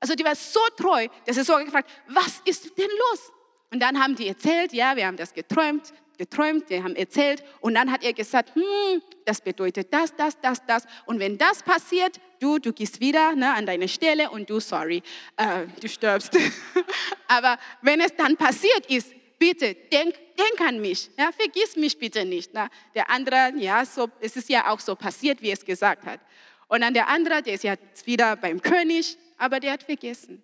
Also 0.00 0.14
die 0.14 0.24
war 0.24 0.34
so 0.34 0.60
treu, 0.76 1.06
dass 1.26 1.36
er 1.36 1.44
so 1.44 1.56
gefragt, 1.56 1.90
was 2.08 2.40
ist 2.44 2.76
denn 2.76 2.88
los? 2.88 3.32
Und 3.70 3.80
dann 3.80 4.02
haben 4.02 4.16
die 4.16 4.26
erzählt, 4.26 4.72
ja, 4.72 4.96
wir 4.96 5.06
haben 5.06 5.16
das 5.16 5.32
geträumt, 5.32 5.92
geträumt, 6.18 6.68
wir 6.68 6.82
haben 6.82 6.96
erzählt. 6.96 7.44
Und 7.60 7.74
dann 7.74 7.90
hat 7.92 8.02
er 8.02 8.12
gesagt, 8.12 8.54
hm, 8.54 9.02
das 9.24 9.40
bedeutet 9.40 9.92
das, 9.92 10.14
das, 10.16 10.40
das, 10.40 10.64
das. 10.66 10.84
Und 11.06 11.20
wenn 11.20 11.38
das 11.38 11.62
passiert, 11.62 12.18
du, 12.40 12.58
du 12.58 12.72
gehst 12.72 13.00
wieder 13.00 13.34
ne, 13.36 13.54
an 13.54 13.66
deine 13.66 13.88
Stelle 13.88 14.30
und 14.30 14.50
du, 14.50 14.58
sorry, 14.58 15.02
äh, 15.36 15.66
du 15.80 15.88
stirbst. 15.88 16.36
Aber 17.28 17.58
wenn 17.82 18.00
es 18.00 18.16
dann 18.16 18.36
passiert 18.36 18.86
ist, 18.86 19.14
bitte 19.38 19.74
denk, 19.74 20.14
denk 20.36 20.60
an 20.60 20.80
mich, 20.80 21.10
ja, 21.18 21.30
vergiss 21.32 21.76
mich 21.76 21.98
bitte 21.98 22.24
nicht. 22.24 22.52
Ne? 22.52 22.68
Der 22.94 23.08
andere, 23.08 23.52
ja, 23.56 23.84
so, 23.84 24.08
es 24.20 24.36
ist 24.36 24.48
ja 24.48 24.70
auch 24.70 24.80
so 24.80 24.96
passiert, 24.96 25.40
wie 25.42 25.50
es 25.50 25.64
gesagt 25.64 26.04
hat. 26.06 26.20
Und 26.68 26.82
dann 26.82 26.94
der 26.94 27.08
andere, 27.08 27.42
der 27.42 27.54
ist 27.54 27.64
jetzt 27.64 28.06
wieder 28.06 28.36
beim 28.36 28.60
König, 28.60 29.16
aber 29.40 29.58
der 29.58 29.72
hat 29.72 29.82
vergessen. 29.82 30.42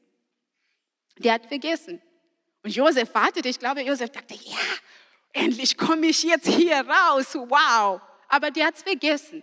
Der 1.18 1.34
hat 1.34 1.46
vergessen. 1.46 2.00
Und 2.62 2.74
Josef 2.74 3.14
wartete, 3.14 3.48
ich 3.48 3.58
glaube, 3.58 3.82
Josef 3.82 4.10
dachte, 4.10 4.34
ja, 4.34 4.58
endlich 5.32 5.76
komme 5.76 6.06
ich 6.06 6.22
jetzt 6.22 6.48
hier 6.48 6.78
raus, 6.78 7.34
wow. 7.34 8.00
Aber 8.28 8.50
der 8.50 8.66
hat 8.66 8.76
es 8.76 8.82
vergessen. 8.82 9.42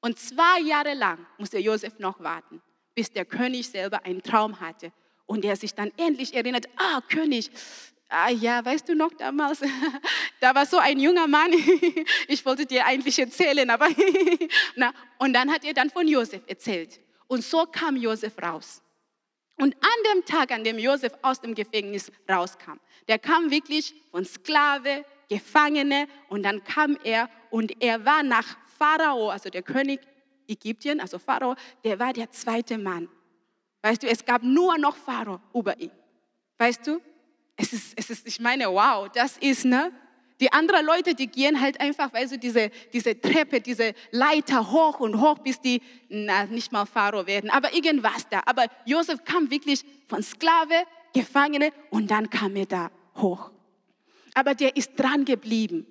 Und 0.00 0.18
zwei 0.18 0.60
Jahre 0.60 0.94
lang 0.94 1.24
musste 1.38 1.58
Josef 1.58 1.98
noch 2.00 2.18
warten, 2.20 2.60
bis 2.94 3.10
der 3.10 3.24
König 3.24 3.68
selber 3.68 4.04
einen 4.04 4.22
Traum 4.22 4.58
hatte 4.58 4.92
und 5.26 5.44
er 5.44 5.54
sich 5.54 5.74
dann 5.74 5.92
endlich 5.96 6.34
erinnert, 6.34 6.66
ah, 6.76 7.00
König, 7.08 7.50
ah 8.08 8.30
ja, 8.30 8.64
weißt 8.64 8.88
du 8.88 8.96
noch 8.96 9.12
damals, 9.12 9.60
da 10.40 10.54
war 10.56 10.66
so 10.66 10.78
ein 10.78 10.98
junger 10.98 11.28
Mann, 11.28 11.52
ich 12.28 12.44
wollte 12.44 12.66
dir 12.66 12.84
eigentlich 12.84 13.16
erzählen, 13.16 13.70
aber 13.70 13.88
na, 14.74 14.92
und 15.18 15.32
dann 15.34 15.52
hat 15.52 15.64
er 15.64 15.72
dann 15.72 15.88
von 15.88 16.08
Josef 16.08 16.42
erzählt. 16.48 16.98
Und 17.32 17.42
so 17.42 17.64
kam 17.64 17.96
Josef 17.96 18.34
raus. 18.42 18.82
Und 19.56 19.74
an 19.76 20.12
dem 20.12 20.22
Tag, 20.26 20.50
an 20.50 20.64
dem 20.64 20.78
Josef 20.78 21.14
aus 21.22 21.40
dem 21.40 21.54
Gefängnis 21.54 22.12
rauskam, 22.28 22.78
der 23.08 23.18
kam 23.18 23.50
wirklich 23.50 23.94
von 24.10 24.26
Sklave, 24.26 25.06
Gefangene 25.30 26.08
und 26.28 26.42
dann 26.42 26.62
kam 26.62 26.98
er 27.04 27.30
und 27.48 27.82
er 27.82 28.04
war 28.04 28.22
nach 28.22 28.58
Pharao, 28.78 29.30
also 29.30 29.48
der 29.48 29.62
König 29.62 30.00
Ägyptien, 30.46 31.00
also 31.00 31.18
Pharao, 31.18 31.54
der 31.84 31.98
war 31.98 32.12
der 32.12 32.30
zweite 32.30 32.76
Mann. 32.76 33.08
Weißt 33.80 34.02
du, 34.02 34.08
es 34.08 34.26
gab 34.26 34.42
nur 34.42 34.76
noch 34.76 34.94
Pharao 34.94 35.40
über 35.54 35.80
ihn. 35.80 35.90
Weißt 36.58 36.86
du, 36.86 37.00
es 37.56 37.72
ist, 37.72 37.94
es 37.96 38.10
ist, 38.10 38.26
ich 38.26 38.40
meine, 38.40 38.66
wow, 38.66 39.08
das 39.08 39.38
ist, 39.38 39.64
ne, 39.64 39.90
die 40.42 40.52
anderen 40.52 40.84
Leute, 40.84 41.14
die 41.14 41.28
gehen 41.28 41.60
halt 41.60 41.80
einfach, 41.80 42.12
weil 42.12 42.26
so 42.26 42.36
diese, 42.36 42.70
diese 42.92 43.18
Treppe, 43.18 43.60
diese 43.60 43.94
Leiter 44.10 44.72
hoch 44.72 44.98
und 44.98 45.20
hoch, 45.20 45.38
bis 45.38 45.60
die 45.60 45.80
na, 46.08 46.46
nicht 46.46 46.72
mal 46.72 46.84
Pharao 46.84 47.28
werden, 47.28 47.48
aber 47.48 47.72
irgendwas 47.72 48.28
da. 48.28 48.42
Aber 48.44 48.66
Josef 48.84 49.24
kam 49.24 49.52
wirklich 49.52 49.84
von 50.08 50.20
Sklave, 50.20 50.74
Gefangene 51.14 51.70
und 51.90 52.10
dann 52.10 52.28
kam 52.28 52.56
er 52.56 52.66
da 52.66 52.90
hoch. 53.16 53.52
Aber 54.34 54.56
der 54.56 54.76
ist 54.76 54.98
dran 54.98 55.24
geblieben. 55.24 55.86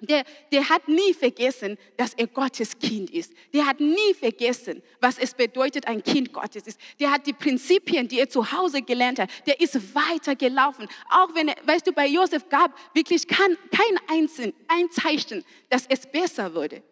Der, 0.00 0.24
der 0.52 0.68
hat 0.68 0.88
nie 0.88 1.14
vergessen, 1.14 1.78
dass 1.96 2.14
er 2.14 2.26
Gottes 2.26 2.78
Kind 2.78 3.10
ist. 3.10 3.32
Der 3.52 3.66
hat 3.66 3.80
nie 3.80 4.14
vergessen, 4.18 4.82
was 5.00 5.18
es 5.18 5.34
bedeutet, 5.34 5.86
ein 5.86 6.02
Kind 6.02 6.32
Gottes 6.32 6.66
ist. 6.66 6.80
Der 6.98 7.10
hat 7.10 7.26
die 7.26 7.32
Prinzipien, 7.32 8.08
die 8.08 8.18
er 8.18 8.28
zu 8.28 8.52
Hause 8.52 8.82
gelernt 8.82 9.18
hat, 9.18 9.30
der 9.46 9.60
ist 9.60 9.94
weitergelaufen. 9.94 10.88
Auch 11.10 11.34
wenn, 11.34 11.48
er, 11.48 11.56
weißt 11.64 11.86
du, 11.86 11.92
bei 11.92 12.06
Josef 12.06 12.48
gab 12.48 12.76
wirklich 12.94 13.26
kein, 13.28 13.56
kein 13.70 14.18
Einzeln, 14.18 14.52
ein 14.68 14.90
Zeichen, 14.90 15.44
dass 15.68 15.86
es 15.88 16.06
besser 16.06 16.54
würde. 16.54 16.82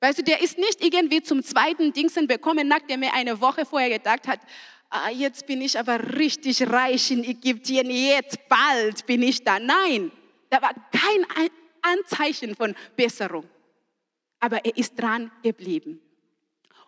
Weißt 0.00 0.18
du, 0.18 0.22
der 0.22 0.40
ist 0.42 0.58
nicht 0.58 0.82
irgendwie 0.82 1.22
zum 1.22 1.42
zweiten 1.42 1.92
Dingsen 1.92 2.26
bekommen, 2.26 2.68
nachdem 2.68 3.02
er 3.02 3.14
eine 3.14 3.40
Woche 3.40 3.66
vorher 3.66 3.90
gedacht 3.90 4.26
hat, 4.26 4.40
ah, 4.88 5.10
jetzt 5.10 5.46
bin 5.46 5.60
ich 5.60 5.78
aber 5.78 6.16
richtig 6.16 6.66
reich 6.68 7.10
in 7.10 7.22
Ägypten, 7.24 7.90
jetzt 7.90 8.38
bald 8.48 9.04
bin 9.06 9.22
ich 9.22 9.44
da. 9.44 9.58
Nein, 9.58 10.10
da 10.48 10.62
war 10.62 10.74
kein 10.90 11.24
Anzeichen 11.82 12.54
von 12.54 12.74
Besserung. 12.96 13.48
Aber 14.38 14.64
er 14.64 14.76
ist 14.76 14.98
dran 14.98 15.30
geblieben. 15.42 16.00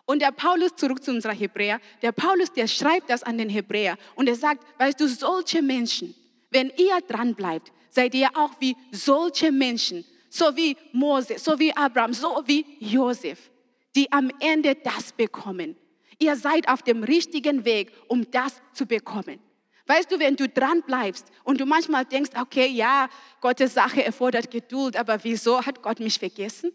Und 0.05 0.21
der 0.21 0.31
Paulus, 0.31 0.75
zurück 0.75 1.03
zu 1.03 1.11
unserer 1.11 1.33
Hebräer, 1.33 1.79
der 2.01 2.11
Paulus, 2.11 2.51
der 2.51 2.67
schreibt 2.67 3.09
das 3.09 3.23
an 3.23 3.37
den 3.37 3.49
Hebräer 3.49 3.97
und 4.15 4.27
er 4.27 4.35
sagt, 4.35 4.65
weißt 4.79 4.99
du, 4.99 5.07
solche 5.07 5.61
Menschen, 5.61 6.13
wenn 6.49 6.71
ihr 6.77 6.99
dran 7.07 7.35
bleibt, 7.35 7.71
seid 7.89 8.13
ihr 8.13 8.29
auch 8.35 8.51
wie 8.59 8.75
solche 8.91 9.51
Menschen, 9.51 10.03
so 10.29 10.55
wie 10.55 10.75
Mose, 10.91 11.37
so 11.37 11.57
wie 11.59 11.75
Abraham, 11.75 12.13
so 12.13 12.43
wie 12.45 12.65
Josef, 12.79 13.51
die 13.95 14.11
am 14.11 14.31
Ende 14.39 14.75
das 14.75 15.13
bekommen. 15.13 15.77
Ihr 16.19 16.35
seid 16.35 16.67
auf 16.67 16.81
dem 16.81 17.03
richtigen 17.03 17.63
Weg, 17.65 17.91
um 18.07 18.29
das 18.31 18.61
zu 18.73 18.85
bekommen. 18.85 19.39
Weißt 19.85 20.11
du, 20.11 20.19
wenn 20.19 20.35
du 20.35 20.47
dran 20.47 20.81
bleibst 20.81 21.27
und 21.43 21.59
du 21.59 21.65
manchmal 21.65 22.05
denkst, 22.05 22.31
okay, 22.39 22.67
ja, 22.67 23.09
Gottes 23.41 23.73
Sache 23.73 24.03
erfordert 24.03 24.49
Geduld, 24.49 24.95
aber 24.95 25.23
wieso 25.23 25.65
hat 25.65 25.81
Gott 25.81 25.99
mich 25.99 26.19
vergessen? 26.19 26.71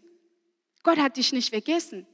Gott 0.83 0.97
hat 0.97 1.17
dich 1.17 1.33
nicht 1.33 1.49
vergessen. 1.49 2.05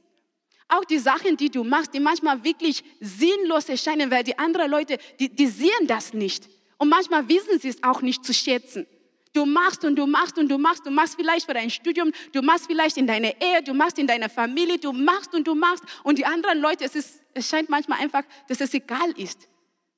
Auch 0.68 0.84
die 0.84 0.98
Sachen, 0.98 1.36
die 1.36 1.50
du 1.50 1.62
machst, 1.62 1.94
die 1.94 2.00
manchmal 2.00 2.42
wirklich 2.42 2.82
sinnlos 3.00 3.68
erscheinen, 3.68 4.10
weil 4.10 4.24
die 4.24 4.38
anderen 4.38 4.70
Leute, 4.70 4.98
die, 5.20 5.28
die 5.28 5.46
sehen 5.46 5.86
das 5.86 6.12
nicht. 6.12 6.48
Und 6.78 6.88
manchmal 6.88 7.28
wissen 7.28 7.58
sie 7.60 7.68
es 7.68 7.82
auch 7.82 8.02
nicht 8.02 8.24
zu 8.24 8.34
schätzen. 8.34 8.86
Du 9.32 9.44
machst 9.44 9.84
und 9.84 9.96
du 9.96 10.06
machst 10.06 10.38
und 10.38 10.48
du 10.48 10.56
machst, 10.56 10.86
du 10.86 10.90
machst 10.90 11.14
vielleicht 11.14 11.44
für 11.44 11.52
dein 11.52 11.70
Studium, 11.70 12.10
du 12.32 12.40
machst 12.40 12.66
vielleicht 12.66 12.96
in 12.96 13.06
deiner 13.06 13.40
Ehe, 13.40 13.62
du 13.62 13.74
machst 13.74 13.98
in 13.98 14.06
deiner 14.06 14.30
Familie, 14.30 14.78
du 14.78 14.92
machst 14.92 15.34
und 15.34 15.46
du 15.46 15.54
machst. 15.54 15.84
Und 16.02 16.18
die 16.18 16.24
anderen 16.24 16.58
Leute, 16.58 16.84
es, 16.84 16.94
ist, 16.94 17.20
es 17.34 17.46
scheint 17.48 17.68
manchmal 17.68 18.00
einfach, 18.00 18.22
dass 18.48 18.60
es 18.60 18.72
egal 18.72 19.12
ist. 19.16 19.46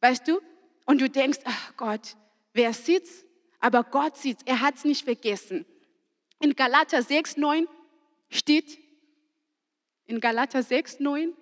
Weißt 0.00 0.26
du? 0.26 0.40
Und 0.88 1.03
du 1.03 1.11
denkst, 1.11 1.40
ach 1.44 1.77
Gott, 1.77 2.16
wer 2.55 2.72
sieht's? 2.72 3.27
Aber 3.61 3.85
Gott 3.85 4.16
sieht's, 4.16 4.42
er 4.46 4.62
hat's 4.62 4.87
nicht 4.87 5.05
vergessen. 5.05 5.66
In 6.40 6.57
Galater 6.57 7.03
6, 7.03 7.37
9 7.37 7.68
steht, 8.31 8.79
in 10.07 10.18
Galater 10.18 10.62
6, 10.62 11.01
9, 11.01 11.35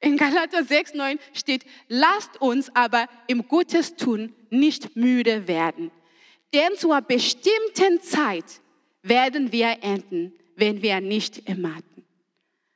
in 0.00 0.16
Galater 0.16 0.64
6, 0.64 0.94
9 0.94 1.18
steht, 1.34 1.66
lasst 1.88 2.40
uns 2.40 2.74
aber 2.74 3.08
im 3.26 3.46
Gutes 3.46 3.94
tun 3.94 4.34
nicht 4.48 4.96
müde 4.96 5.46
werden. 5.46 5.90
Denn 6.54 6.78
zur 6.78 7.02
bestimmten 7.02 8.00
Zeit 8.00 8.62
werden 9.02 9.52
wir 9.52 9.82
enden, 9.82 10.32
wenn 10.54 10.80
wir 10.80 11.02
nicht 11.02 11.46
ermatten. 11.46 12.06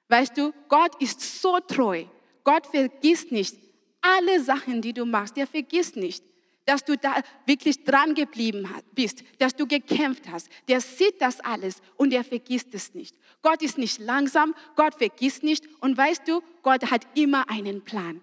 Weißt 0.09 0.37
du, 0.37 0.53
Gott 0.69 1.01
ist 1.01 1.41
so 1.41 1.59
treu. 1.61 2.05
Gott 2.45 2.67
vergisst 2.67 3.33
nicht 3.33 3.70
alle 4.01 4.43
Sachen, 4.43 4.83
die 4.83 4.93
du 4.93 5.05
machst. 5.05 5.37
Er 5.37 5.47
vergisst 5.47 5.97
nicht, 5.97 6.25
dass 6.65 6.85
du 6.85 6.97
da 6.97 7.23
wirklich 7.47 7.85
dran 7.85 8.15
geblieben 8.15 8.69
bist, 8.95 9.25
dass 9.39 9.55
du 9.55 9.67
gekämpft 9.67 10.29
hast. 10.31 10.49
Der 10.69 10.81
sieht 10.81 11.21
das 11.21 11.41
alles 11.41 11.83
und 11.97 12.13
er 12.13 12.25
vergisst 12.25 12.75
es 12.75 12.95
nicht. 12.95 13.17
Gott 13.43 13.63
ist 13.63 13.79
nicht 13.79 13.99
langsam, 13.99 14.55
Gott 14.77 14.95
vergisst 14.95 15.43
nicht 15.43 15.65
und 15.81 15.97
weißt 15.97 16.29
du, 16.29 16.43
Gott 16.63 16.91
hat 16.91 17.07
immer 17.15 17.49
einen 17.51 17.83
Plan. 17.83 18.21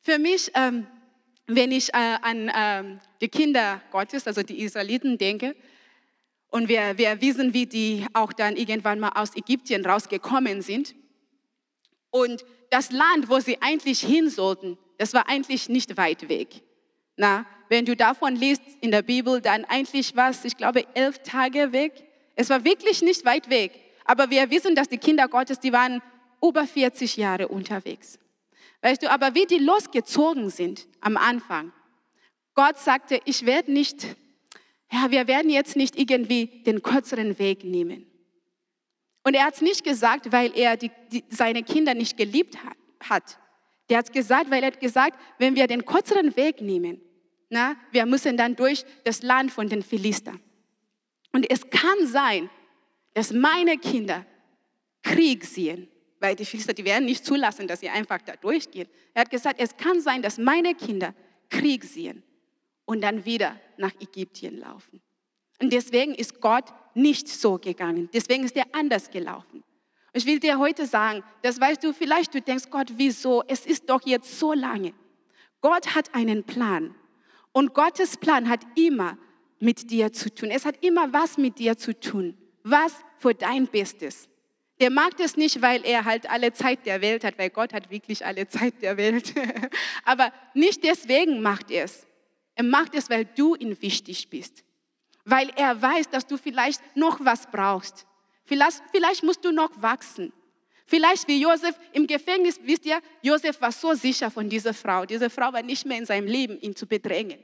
Für 0.00 0.18
mich 0.18 0.50
ähm, 0.54 0.86
wenn 1.48 1.72
ich 1.72 1.92
äh, 1.94 2.18
an 2.20 2.48
äh, 2.48 2.98
die 3.20 3.28
Kinder 3.28 3.80
Gottes, 3.90 4.26
also 4.26 4.42
die 4.42 4.60
Israeliten 4.60 5.18
denke, 5.18 5.56
und 6.50 6.68
wir, 6.68 6.96
wir 6.96 7.20
wissen, 7.20 7.52
wie 7.52 7.66
die 7.66 8.06
auch 8.12 8.32
dann 8.32 8.56
irgendwann 8.56 9.00
mal 9.00 9.10
aus 9.14 9.36
Ägypten 9.36 9.84
rausgekommen 9.84 10.62
sind. 10.62 10.94
Und 12.10 12.44
das 12.70 12.90
Land, 12.90 13.28
wo 13.28 13.38
sie 13.38 13.60
eigentlich 13.60 14.00
hin 14.00 14.30
sollten, 14.30 14.78
das 14.98 15.14
war 15.14 15.28
eigentlich 15.28 15.68
nicht 15.68 15.96
weit 15.96 16.28
weg. 16.28 16.62
Na, 17.16 17.46
wenn 17.68 17.84
du 17.84 17.96
davon 17.96 18.36
liest 18.36 18.62
in 18.80 18.90
der 18.90 19.02
Bibel, 19.02 19.40
dann 19.40 19.64
eigentlich 19.64 20.14
war 20.16 20.30
es, 20.30 20.44
ich 20.44 20.56
glaube, 20.56 20.84
elf 20.94 21.18
Tage 21.20 21.72
weg. 21.72 21.92
Es 22.34 22.50
war 22.50 22.64
wirklich 22.64 23.02
nicht 23.02 23.24
weit 23.24 23.50
weg. 23.50 23.72
Aber 24.04 24.30
wir 24.30 24.50
wissen, 24.50 24.74
dass 24.74 24.88
die 24.88 24.98
Kinder 24.98 25.28
Gottes, 25.28 25.60
die 25.60 25.72
waren 25.72 26.02
über 26.42 26.66
40 26.66 27.16
Jahre 27.16 27.48
unterwegs. 27.48 28.18
Weißt 28.80 29.02
du, 29.02 29.10
aber 29.10 29.34
wie 29.34 29.46
die 29.46 29.58
losgezogen 29.58 30.50
sind 30.50 30.86
am 31.00 31.16
Anfang, 31.16 31.72
Gott 32.54 32.78
sagte, 32.78 33.20
ich 33.24 33.44
werde 33.44 33.72
nicht, 33.72 34.16
ja, 34.90 35.10
wir 35.10 35.26
werden 35.26 35.50
jetzt 35.50 35.76
nicht 35.76 35.98
irgendwie 35.98 36.46
den 36.64 36.82
kürzeren 36.82 37.38
Weg 37.38 37.64
nehmen. 37.64 38.06
Und 39.24 39.34
er 39.34 39.44
hat 39.44 39.54
es 39.54 39.60
nicht 39.60 39.84
gesagt, 39.84 40.32
weil 40.32 40.56
er 40.56 40.76
die, 40.76 40.90
die, 41.12 41.24
seine 41.28 41.62
Kinder 41.62 41.94
nicht 41.94 42.16
geliebt 42.16 42.56
hat. 42.64 42.76
hat. 43.08 43.38
Der 43.88 43.98
hat 43.98 44.06
es 44.06 44.12
gesagt, 44.12 44.50
weil 44.50 44.62
er 44.62 44.68
hat 44.68 44.80
gesagt, 44.80 45.18
wenn 45.38 45.54
wir 45.54 45.66
den 45.66 45.84
kürzeren 45.84 46.36
Weg 46.36 46.60
nehmen, 46.60 47.00
na, 47.48 47.76
wir 47.90 48.04
müssen 48.04 48.36
dann 48.36 48.56
durch 48.56 48.84
das 49.04 49.22
Land 49.22 49.50
von 49.50 49.68
den 49.68 49.82
Philistern. 49.82 50.40
Und 51.32 51.50
es 51.50 51.68
kann 51.70 52.06
sein, 52.06 52.50
dass 53.14 53.32
meine 53.32 53.78
Kinder 53.78 54.26
Krieg 55.02 55.44
sehen 55.44 55.88
weil 56.20 56.34
die 56.34 56.44
Philister, 56.44 56.72
die 56.72 56.84
werden 56.84 57.04
nicht 57.04 57.24
zulassen, 57.24 57.66
dass 57.66 57.80
sie 57.80 57.88
einfach 57.88 58.20
da 58.22 58.36
durchgehen. 58.36 58.88
Er 59.14 59.22
hat 59.22 59.30
gesagt, 59.30 59.60
es 59.60 59.76
kann 59.76 60.00
sein, 60.00 60.22
dass 60.22 60.38
meine 60.38 60.74
Kinder 60.74 61.14
Krieg 61.48 61.84
sehen 61.84 62.22
und 62.84 63.00
dann 63.02 63.24
wieder 63.24 63.58
nach 63.76 63.94
Ägypten 64.00 64.58
laufen. 64.58 65.00
Und 65.60 65.72
deswegen 65.72 66.14
ist 66.14 66.40
Gott 66.40 66.66
nicht 66.94 67.28
so 67.28 67.58
gegangen. 67.58 68.08
Deswegen 68.12 68.44
ist 68.44 68.56
er 68.56 68.66
anders 68.72 69.10
gelaufen. 69.10 69.64
Ich 70.18 70.26
will 70.26 70.40
dir 70.40 70.58
heute 70.58 70.84
sagen, 70.84 71.22
das 71.42 71.60
weißt 71.60 71.84
du, 71.84 71.92
vielleicht 71.92 72.34
du 72.34 72.40
denkst, 72.42 72.64
Gott, 72.70 72.88
wieso? 72.96 73.44
Es 73.46 73.64
ist 73.64 73.88
doch 73.88 74.04
jetzt 74.04 74.40
so 74.40 74.52
lange. 74.52 74.92
Gott 75.60 75.94
hat 75.94 76.12
einen 76.12 76.42
Plan. 76.42 76.92
Und 77.52 77.72
Gottes 77.72 78.16
Plan 78.16 78.48
hat 78.48 78.62
immer 78.74 79.16
mit 79.60 79.92
dir 79.92 80.12
zu 80.12 80.34
tun. 80.34 80.50
Es 80.50 80.64
hat 80.64 80.84
immer 80.84 81.12
was 81.12 81.38
mit 81.38 81.60
dir 81.60 81.78
zu 81.78 81.94
tun. 81.94 82.36
Was 82.64 82.94
für 83.18 83.32
dein 83.32 83.68
Bestes. 83.68 84.28
Der 84.80 84.90
mag 84.90 85.16
das 85.18 85.36
nicht, 85.36 85.62
weil 85.62 85.84
er 85.84 86.04
halt 86.04 86.28
alle 86.28 86.52
Zeit 86.52 86.84
der 86.84 87.00
Welt 87.00 87.22
hat, 87.22 87.38
weil 87.38 87.50
Gott 87.50 87.72
hat 87.72 87.88
wirklich 87.88 88.26
alle 88.26 88.48
Zeit 88.48 88.82
der 88.82 88.96
Welt. 88.96 89.34
Aber 90.04 90.32
nicht 90.52 90.82
deswegen 90.82 91.42
macht 91.42 91.70
er 91.70 91.84
es. 91.84 92.08
Er 92.56 92.64
macht 92.64 92.96
es, 92.96 93.08
weil 93.08 93.24
du 93.24 93.54
ihm 93.54 93.80
wichtig 93.80 94.30
bist. 94.30 94.64
Weil 95.24 95.48
er 95.54 95.80
weiß, 95.80 96.10
dass 96.10 96.26
du 96.26 96.36
vielleicht 96.36 96.96
noch 96.96 97.24
was 97.24 97.48
brauchst. 97.52 98.04
Vielleicht, 98.48 98.82
vielleicht 98.90 99.22
musst 99.22 99.44
du 99.44 99.52
noch 99.52 99.70
wachsen. 99.82 100.32
Vielleicht 100.86 101.28
wie 101.28 101.38
Josef 101.38 101.78
im 101.92 102.06
Gefängnis, 102.06 102.58
wisst 102.62 102.86
ihr, 102.86 102.98
Josef 103.20 103.60
war 103.60 103.70
so 103.70 103.92
sicher 103.92 104.30
von 104.30 104.48
dieser 104.48 104.72
Frau. 104.72 105.04
Diese 105.04 105.28
Frau 105.28 105.52
war 105.52 105.62
nicht 105.62 105.84
mehr 105.84 105.98
in 105.98 106.06
seinem 106.06 106.26
Leben, 106.26 106.58
ihn 106.60 106.74
zu 106.74 106.86
bedrängen. 106.86 107.38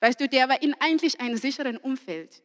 Weißt 0.00 0.20
du, 0.20 0.28
der 0.28 0.48
war 0.48 0.60
in 0.60 0.74
eigentlich 0.80 1.20
einem 1.20 1.36
sicheren 1.36 1.76
Umfeld. 1.76 2.42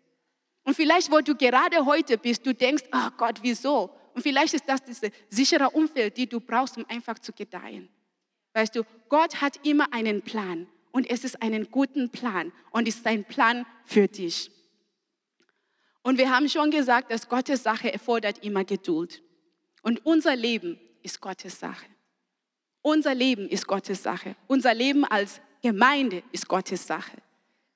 Und 0.63 0.75
vielleicht, 0.75 1.11
wo 1.11 1.19
du 1.21 1.35
gerade 1.35 1.83
heute 1.83 2.19
bist, 2.19 2.45
du 2.45 2.53
denkst, 2.53 2.83
oh 2.93 3.09
Gott, 3.17 3.39
wieso? 3.41 3.89
Und 4.13 4.21
vielleicht 4.21 4.53
ist 4.53 4.65
das 4.67 4.83
das 4.83 5.01
sichere 5.31 5.71
Umfeld, 5.71 6.15
die 6.15 6.27
du 6.27 6.39
brauchst, 6.39 6.77
um 6.77 6.85
einfach 6.87 7.17
zu 7.17 7.33
gedeihen. 7.33 7.89
Weißt 8.53 8.75
du, 8.75 8.83
Gott 9.07 9.41
hat 9.41 9.65
immer 9.65 9.91
einen 9.91 10.21
Plan 10.21 10.67
und 10.91 11.09
es 11.09 11.23
ist 11.23 11.41
einen 11.41 11.71
guten 11.71 12.11
Plan 12.11 12.51
und 12.69 12.87
ist 12.87 13.07
ein 13.07 13.23
Plan 13.23 13.65
für 13.83 14.07
dich. 14.07 14.51
Und 16.01 16.17
wir 16.17 16.29
haben 16.29 16.47
schon 16.49 16.71
gesagt, 16.71 17.11
dass 17.11 17.27
Gottes 17.27 17.63
Sache 17.63 17.91
erfordert 17.91 18.43
immer 18.43 18.63
Geduld. 18.63 19.21
Und 19.81 20.05
unser 20.05 20.35
Leben 20.35 20.79
ist 21.03 21.21
Gottes 21.21 21.59
Sache. 21.59 21.85
Unser 22.81 23.13
Leben 23.13 23.47
ist 23.47 23.67
Gottes 23.67 24.03
Sache. 24.03 24.35
Unser 24.47 24.73
Leben 24.73 25.05
als 25.05 25.41
Gemeinde 25.61 26.23
ist 26.31 26.47
Gottes 26.47 26.87
Sache. 26.87 27.17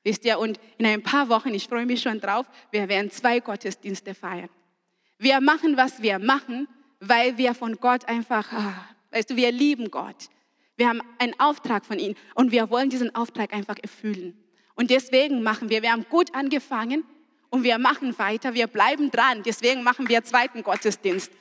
Wisst 0.04 0.26
ihr, 0.26 0.40
und 0.40 0.60
in 0.78 0.86
ein 0.86 1.04
paar 1.04 1.30
Wochen, 1.30 1.54
ich 1.54 1.68
freue 1.68 1.86
mich 1.86 2.02
schon 2.02 2.20
drauf, 2.20 2.46
wir 2.72 2.90
werden 2.90 3.10
zwei 3.12 3.40
Gottesdienste 3.40 4.14
feiern. 4.14 4.50
Wir 5.18 5.40
machen, 5.40 5.78
was 5.78 6.02
wir 6.02 6.20
machen, 6.20 6.68
weil 7.00 7.38
wir 7.38 7.54
von 7.54 7.78
Gott 7.78 8.06
einfach, 8.08 8.52
ah, 8.52 8.86
weißt 9.12 9.30
du, 9.30 9.36
wir 9.36 9.52
lieben 9.52 9.92
Gott. 9.92 10.30
Wir 10.76 10.90
haben 10.90 11.02
einen 11.20 11.40
Auftrag 11.40 11.86
von 11.86 12.00
ihm 12.00 12.16
und 12.36 12.52
wir 12.52 12.70
wollen 12.70 12.90
diesen 12.90 13.14
Auftrag 13.16 13.54
einfach 13.54 13.78
erfüllen. 13.82 14.38
Und 14.76 14.90
deswegen 14.90 15.44
machen 15.44 15.70
wir, 15.70 15.82
wir 15.82 15.92
haben 15.92 16.06
gut 16.10 16.34
angefangen 16.34 17.06
und 17.54 17.62
wir 17.62 17.78
machen 17.78 18.18
weiter, 18.18 18.56
wir 18.56 18.66
bleiben 18.66 19.12
dran. 19.12 19.44
Deswegen 19.44 19.84
machen 19.84 20.10
wir 20.10 20.24
zweiten 20.24 20.64
Gottesdienst. 20.64 21.32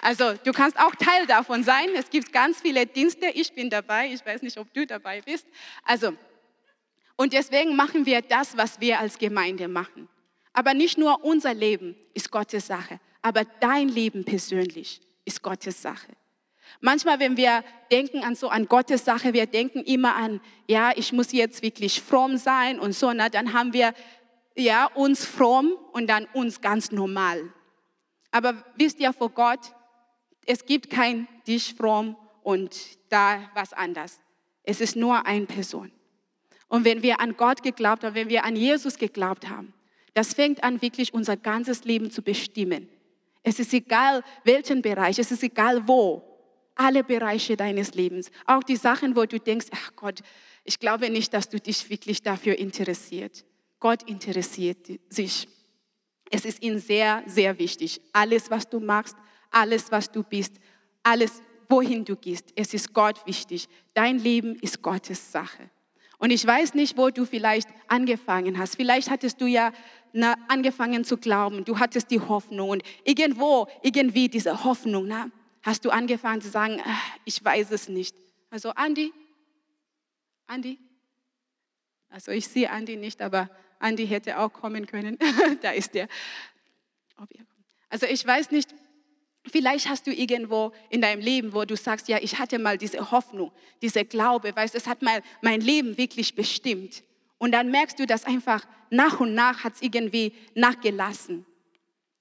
Also 0.00 0.34
du 0.44 0.52
kannst 0.52 0.78
auch 0.78 0.94
Teil 0.94 1.26
davon 1.26 1.64
sein. 1.64 1.88
Es 1.96 2.08
gibt 2.08 2.32
ganz 2.32 2.60
viele 2.60 2.86
Dienste. 2.86 3.26
Ich 3.34 3.52
bin 3.52 3.68
dabei. 3.68 4.12
Ich 4.12 4.24
weiß 4.24 4.42
nicht, 4.42 4.56
ob 4.58 4.72
du 4.72 4.86
dabei 4.86 5.20
bist. 5.22 5.48
Also 5.82 6.12
und 7.16 7.32
deswegen 7.32 7.74
machen 7.74 8.06
wir 8.06 8.22
das, 8.22 8.56
was 8.56 8.80
wir 8.80 9.00
als 9.00 9.18
Gemeinde 9.18 9.66
machen. 9.66 10.08
Aber 10.52 10.72
nicht 10.72 10.98
nur 10.98 11.24
unser 11.24 11.52
Leben 11.52 11.96
ist 12.14 12.30
Gottes 12.30 12.68
Sache, 12.68 13.00
aber 13.20 13.42
dein 13.58 13.88
Leben 13.88 14.24
persönlich 14.24 15.00
ist 15.24 15.42
Gottes 15.42 15.82
Sache. 15.82 16.12
Manchmal, 16.80 17.18
wenn 17.18 17.36
wir 17.36 17.64
denken 17.90 18.22
an 18.22 18.36
so 18.36 18.48
an 18.50 18.66
Gottes 18.66 19.04
Sache, 19.04 19.32
wir 19.32 19.46
denken 19.46 19.80
immer 19.80 20.14
an, 20.14 20.40
ja, 20.68 20.92
ich 20.94 21.12
muss 21.12 21.32
jetzt 21.32 21.60
wirklich 21.62 22.00
fromm 22.00 22.36
sein 22.36 22.78
und 22.78 22.92
so, 22.92 23.12
na, 23.12 23.28
dann 23.28 23.52
haben 23.52 23.72
wir 23.72 23.92
ja 24.56 24.86
uns 24.94 25.24
fromm 25.24 25.72
und 25.92 26.08
dann 26.08 26.26
uns 26.32 26.60
ganz 26.60 26.90
normal. 26.92 27.52
Aber 28.30 28.64
wisst 28.76 29.00
ihr 29.00 29.12
vor 29.12 29.30
Gott, 29.30 29.60
es 30.46 30.64
gibt 30.64 30.90
kein 30.90 31.28
dich 31.46 31.74
fromm 31.74 32.16
und 32.42 32.76
da 33.08 33.50
was 33.54 33.72
anders. 33.72 34.20
Es 34.62 34.80
ist 34.80 34.96
nur 34.96 35.26
eine 35.26 35.46
Person. 35.46 35.92
Und 36.68 36.84
wenn 36.84 37.02
wir 37.02 37.20
an 37.20 37.36
Gott 37.36 37.62
geglaubt 37.62 38.04
haben, 38.04 38.14
wenn 38.14 38.28
wir 38.28 38.44
an 38.44 38.56
Jesus 38.56 38.96
geglaubt 38.96 39.48
haben, 39.48 39.74
das 40.14 40.34
fängt 40.34 40.62
an, 40.62 40.82
wirklich 40.82 41.14
unser 41.14 41.36
ganzes 41.36 41.84
Leben 41.84 42.10
zu 42.10 42.22
bestimmen. 42.22 42.88
Es 43.42 43.58
ist 43.58 43.72
egal, 43.72 44.22
welchen 44.44 44.82
Bereich, 44.82 45.18
es 45.18 45.30
ist 45.30 45.42
egal 45.42 45.86
wo. 45.86 46.22
Alle 46.74 47.04
Bereiche 47.04 47.56
deines 47.56 47.94
Lebens. 47.94 48.30
Auch 48.46 48.62
die 48.62 48.76
Sachen, 48.76 49.16
wo 49.16 49.24
du 49.24 49.38
denkst, 49.38 49.66
ach 49.72 49.92
Gott, 49.96 50.20
ich 50.64 50.78
glaube 50.78 51.10
nicht, 51.10 51.34
dass 51.34 51.48
du 51.48 51.58
dich 51.58 51.90
wirklich 51.90 52.22
dafür 52.22 52.58
interessiert. 52.58 53.44
Gott 53.80 54.02
interessiert 54.04 54.86
sich. 55.08 55.48
Es 56.30 56.44
ist 56.44 56.62
ihm 56.62 56.78
sehr, 56.78 57.24
sehr 57.26 57.58
wichtig. 57.58 58.00
Alles, 58.12 58.50
was 58.50 58.68
du 58.68 58.78
machst, 58.78 59.16
alles, 59.50 59.90
was 59.90 60.12
du 60.12 60.22
bist, 60.22 60.60
alles, 61.02 61.42
wohin 61.68 62.04
du 62.04 62.14
gehst. 62.14 62.52
Es 62.54 62.72
ist 62.74 62.92
Gott 62.92 63.26
wichtig. 63.26 63.68
Dein 63.94 64.18
Leben 64.18 64.54
ist 64.56 64.82
Gottes 64.82 65.32
Sache. 65.32 65.70
Und 66.18 66.30
ich 66.30 66.46
weiß 66.46 66.74
nicht, 66.74 66.98
wo 66.98 67.08
du 67.08 67.24
vielleicht 67.24 67.68
angefangen 67.88 68.58
hast. 68.58 68.76
Vielleicht 68.76 69.10
hattest 69.10 69.40
du 69.40 69.46
ja 69.46 69.72
na, 70.12 70.34
angefangen 70.48 71.04
zu 71.04 71.16
glauben. 71.16 71.64
Du 71.64 71.78
hattest 71.78 72.10
die 72.10 72.20
Hoffnung 72.20 72.68
und 72.70 72.82
irgendwo, 73.04 73.66
irgendwie 73.82 74.28
diese 74.28 74.62
Hoffnung, 74.64 75.06
na, 75.06 75.30
hast 75.62 75.84
du 75.84 75.90
angefangen 75.90 76.42
zu 76.42 76.50
sagen, 76.50 76.80
ah, 76.84 76.98
ich 77.24 77.42
weiß 77.42 77.70
es 77.70 77.88
nicht. 77.88 78.14
Also 78.50 78.70
Andi, 78.70 79.12
Andi, 80.46 80.78
also 82.10 82.32
ich 82.32 82.48
sehe 82.48 82.70
Andi 82.70 82.96
nicht, 82.96 83.22
aber 83.22 83.48
Andi 83.80 84.06
hätte 84.06 84.38
auch 84.38 84.52
kommen 84.52 84.86
können. 84.86 85.18
da 85.62 85.72
ist 85.72 85.94
er. 85.96 86.06
Also 87.88 88.06
ich 88.06 88.24
weiß 88.24 88.52
nicht, 88.52 88.72
Vielleicht 89.46 89.88
hast 89.88 90.06
du 90.06 90.12
irgendwo 90.12 90.72
in 90.90 91.00
deinem 91.00 91.22
Leben, 91.22 91.54
wo 91.54 91.64
du 91.64 91.74
sagst, 91.74 92.08
ja, 92.08 92.18
ich 92.20 92.38
hatte 92.38 92.58
mal 92.58 92.76
diese 92.76 93.10
Hoffnung, 93.10 93.52
diese 93.80 94.04
Glaube, 94.04 94.54
weißt, 94.54 94.74
es 94.74 94.86
hat 94.86 95.00
mal 95.00 95.22
mein 95.40 95.62
Leben 95.62 95.96
wirklich 95.96 96.34
bestimmt. 96.34 97.02
Und 97.38 97.52
dann 97.52 97.70
merkst 97.70 97.98
du, 97.98 98.06
dass 98.06 98.24
einfach 98.24 98.66
nach 98.90 99.18
und 99.18 99.34
nach 99.34 99.64
hat 99.64 99.76
es 99.76 99.82
irgendwie 99.82 100.34
nachgelassen. 100.54 101.46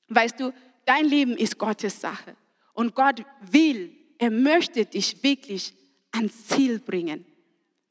Weißt 0.07 0.39
du, 0.39 0.53
dein 0.85 1.05
Leben 1.05 1.35
ist 1.35 1.57
Gottes 1.57 1.99
Sache. 1.99 2.37
Und 2.73 2.95
Gott 2.95 3.25
will, 3.41 3.93
er 4.17 4.31
möchte 4.31 4.85
dich 4.85 5.21
wirklich 5.21 5.73
ans 6.11 6.47
Ziel 6.47 6.79
bringen. 6.79 7.25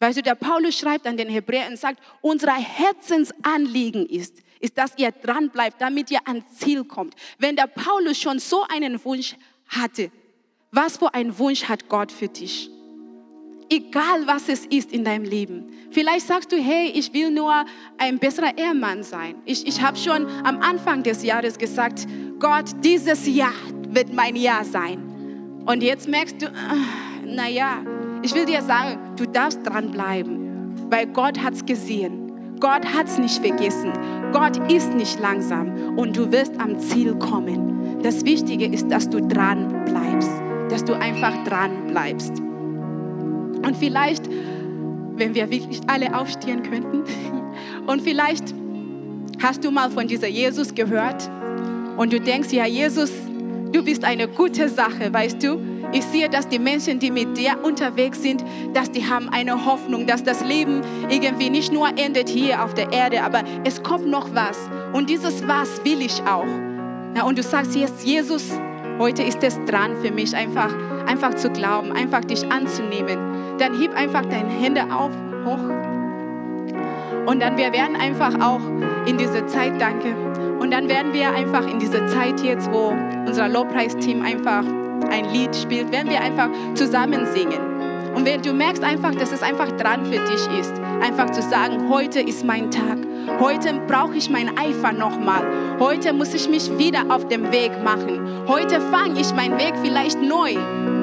Weißt 0.00 0.18
du, 0.18 0.22
der 0.22 0.36
Paulus 0.36 0.78
schreibt 0.78 1.06
an 1.06 1.16
den 1.16 1.28
Hebräern 1.28 1.72
und 1.72 1.78
sagt, 1.78 2.00
unser 2.20 2.54
Herzensanliegen 2.54 4.06
ist, 4.06 4.36
ist, 4.60 4.78
dass 4.78 4.92
ihr 4.96 5.10
dran 5.10 5.50
bleibt, 5.50 5.80
damit 5.80 6.10
ihr 6.10 6.20
ans 6.26 6.44
Ziel 6.56 6.84
kommt. 6.84 7.14
Wenn 7.38 7.56
der 7.56 7.66
Paulus 7.66 8.18
schon 8.18 8.38
so 8.38 8.64
einen 8.68 9.04
Wunsch 9.04 9.36
hatte, 9.68 10.10
was 10.70 10.98
für 10.98 11.12
ein 11.14 11.36
Wunsch 11.38 11.64
hat 11.64 11.88
Gott 11.88 12.12
für 12.12 12.28
dich? 12.28 12.70
Egal 13.70 14.26
was 14.26 14.48
es 14.48 14.64
ist 14.66 14.92
in 14.92 15.04
deinem 15.04 15.24
Leben. 15.24 15.72
Vielleicht 15.90 16.26
sagst 16.26 16.52
du, 16.52 16.56
hey, 16.56 16.90
ich 16.94 17.12
will 17.12 17.30
nur 17.30 17.66
ein 17.98 18.18
besserer 18.18 18.56
Ehemann 18.56 19.02
sein. 19.02 19.34
Ich, 19.44 19.66
ich 19.66 19.82
habe 19.82 19.96
schon 19.96 20.26
am 20.44 20.60
Anfang 20.60 21.02
des 21.02 21.22
Jahres 21.22 21.58
gesagt, 21.58 22.06
Gott, 22.38 22.66
dieses 22.82 23.26
Jahr 23.26 23.52
wird 23.88 24.12
mein 24.14 24.36
Jahr 24.36 24.64
sein. 24.64 25.62
Und 25.66 25.82
jetzt 25.82 26.08
merkst 26.08 26.40
du, 26.40 26.46
ah, 26.46 27.24
naja, 27.26 27.82
ich 28.22 28.34
will 28.34 28.46
dir 28.46 28.62
sagen, 28.62 28.98
du 29.16 29.26
darfst 29.26 29.60
dranbleiben, 29.64 30.74
weil 30.90 31.06
Gott 31.06 31.42
hat 31.42 31.54
es 31.54 31.64
gesehen. 31.64 32.32
Gott 32.60 32.84
hat 32.92 33.06
es 33.06 33.18
nicht 33.18 33.38
vergessen. 33.38 33.92
Gott 34.32 34.56
ist 34.70 34.92
nicht 34.94 35.20
langsam 35.20 35.96
und 35.96 36.16
du 36.16 36.30
wirst 36.32 36.58
am 36.60 36.78
Ziel 36.78 37.14
kommen. 37.14 38.00
Das 38.02 38.24
Wichtige 38.24 38.66
ist, 38.66 38.90
dass 38.90 39.08
du 39.08 39.20
dran 39.20 39.84
bleibst, 39.84 40.30
dass 40.68 40.84
du 40.84 40.94
einfach 40.94 41.44
dran 41.44 41.86
bleibst. 41.88 42.32
Und 42.40 43.76
vielleicht, 43.78 44.28
wenn 45.16 45.34
wir 45.34 45.50
wirklich 45.50 45.80
alle 45.86 46.18
aufstehen 46.18 46.62
könnten, 46.62 47.04
und 47.86 48.02
vielleicht 48.02 48.54
hast 49.40 49.64
du 49.64 49.70
mal 49.70 49.90
von 49.90 50.08
dieser 50.08 50.28
Jesus 50.28 50.74
gehört 50.74 51.30
und 51.96 52.12
du 52.12 52.20
denkst, 52.20 52.52
ja, 52.52 52.66
Jesus, 52.66 53.10
du 53.72 53.82
bist 53.82 54.04
eine 54.04 54.28
gute 54.28 54.68
Sache, 54.68 55.12
weißt 55.12 55.42
du? 55.42 55.60
Ich 55.92 56.04
sehe, 56.04 56.28
dass 56.28 56.48
die 56.48 56.58
Menschen, 56.58 56.98
die 56.98 57.10
mit 57.10 57.36
dir 57.36 57.58
unterwegs 57.62 58.22
sind, 58.22 58.44
dass 58.74 58.90
die 58.90 59.08
haben 59.08 59.28
eine 59.30 59.64
Hoffnung, 59.64 60.06
dass 60.06 60.22
das 60.22 60.44
Leben 60.44 60.82
irgendwie 61.08 61.50
nicht 61.50 61.72
nur 61.72 61.88
endet 61.98 62.28
hier 62.28 62.62
auf 62.62 62.74
der 62.74 62.92
Erde, 62.92 63.22
aber 63.22 63.42
es 63.64 63.82
kommt 63.82 64.06
noch 64.06 64.34
was. 64.34 64.58
Und 64.92 65.08
dieses 65.08 65.46
was 65.48 65.84
will 65.84 66.00
ich 66.00 66.22
auch. 66.22 66.46
Ja, 67.16 67.24
und 67.24 67.38
du 67.38 67.42
sagst 67.42 67.74
jetzt, 67.74 68.04
Jesus, 68.04 68.50
heute 68.98 69.22
ist 69.22 69.42
es 69.42 69.58
dran 69.64 69.96
für 70.02 70.12
mich, 70.12 70.34
einfach, 70.36 70.74
einfach 71.06 71.34
zu 71.34 71.50
glauben, 71.50 71.92
einfach 71.92 72.24
dich 72.24 72.50
anzunehmen. 72.50 73.18
Dann 73.58 73.80
heb 73.80 73.94
einfach 73.94 74.26
deine 74.26 74.50
Hände 74.50 74.82
auf, 74.92 75.12
hoch. 75.44 75.88
Und 77.26 77.42
dann 77.42 77.56
wir 77.56 77.72
werden 77.72 77.96
einfach 77.96 78.40
auch 78.40 78.60
in 79.06 79.18
dieser 79.18 79.46
Zeit, 79.46 79.80
danke, 79.80 80.14
und 80.58 80.72
dann 80.72 80.88
werden 80.88 81.12
wir 81.12 81.32
einfach 81.32 81.66
in 81.66 81.78
dieser 81.78 82.06
Zeit 82.06 82.40
jetzt, 82.40 82.70
wo 82.72 82.94
unser 83.26 83.48
Lobpreisteam 83.48 84.22
einfach 84.22 84.64
ein 85.10 85.32
Lied 85.32 85.54
spielt, 85.54 85.92
werden 85.92 86.10
wir 86.10 86.20
einfach 86.20 86.48
zusammen 86.74 87.26
singen. 87.26 87.78
Und 88.14 88.26
wenn 88.26 88.42
du 88.42 88.52
merkst 88.52 88.82
einfach, 88.82 89.14
dass 89.14 89.30
es 89.30 89.42
einfach 89.42 89.70
dran 89.72 90.04
für 90.04 90.18
dich 90.18 90.58
ist, 90.58 90.72
einfach 91.00 91.30
zu 91.30 91.40
sagen, 91.40 91.88
heute 91.88 92.20
ist 92.20 92.44
mein 92.44 92.70
Tag. 92.70 92.98
Heute 93.38 93.80
brauche 93.86 94.16
ich 94.16 94.28
meinen 94.28 94.58
Eifer 94.58 94.92
nochmal. 94.92 95.46
Heute 95.78 96.12
muss 96.12 96.34
ich 96.34 96.48
mich 96.48 96.76
wieder 96.78 97.04
auf 97.10 97.28
dem 97.28 97.52
Weg 97.52 97.70
machen. 97.84 98.20
Heute 98.48 98.80
fange 98.80 99.20
ich 99.20 99.32
meinen 99.34 99.56
Weg 99.58 99.74
vielleicht 99.82 100.20
neu 100.20 100.56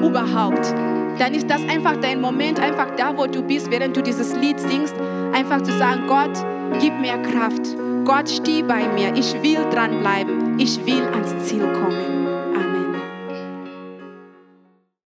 überhaupt. 0.04 0.74
Dann 1.18 1.32
ist 1.32 1.48
das 1.48 1.62
einfach 1.62 1.96
dein 1.96 2.20
Moment, 2.20 2.60
einfach 2.60 2.94
da, 2.96 3.16
wo 3.16 3.26
du 3.26 3.42
bist, 3.42 3.70
während 3.70 3.96
du 3.96 4.02
dieses 4.02 4.36
Lied 4.36 4.60
singst, 4.60 4.94
einfach 5.32 5.62
zu 5.62 5.72
sagen, 5.78 6.02
Gott, 6.06 6.36
gib 6.80 6.92
mir 7.00 7.16
Kraft. 7.22 7.85
Gott, 8.06 8.28
steh 8.30 8.62
bei 8.62 8.86
mir. 8.86 9.12
Ich 9.16 9.34
will 9.42 9.68
dranbleiben. 9.68 10.60
Ich 10.60 10.78
will 10.86 11.02
ans 11.08 11.44
Ziel 11.44 11.66
kommen. 11.72 12.35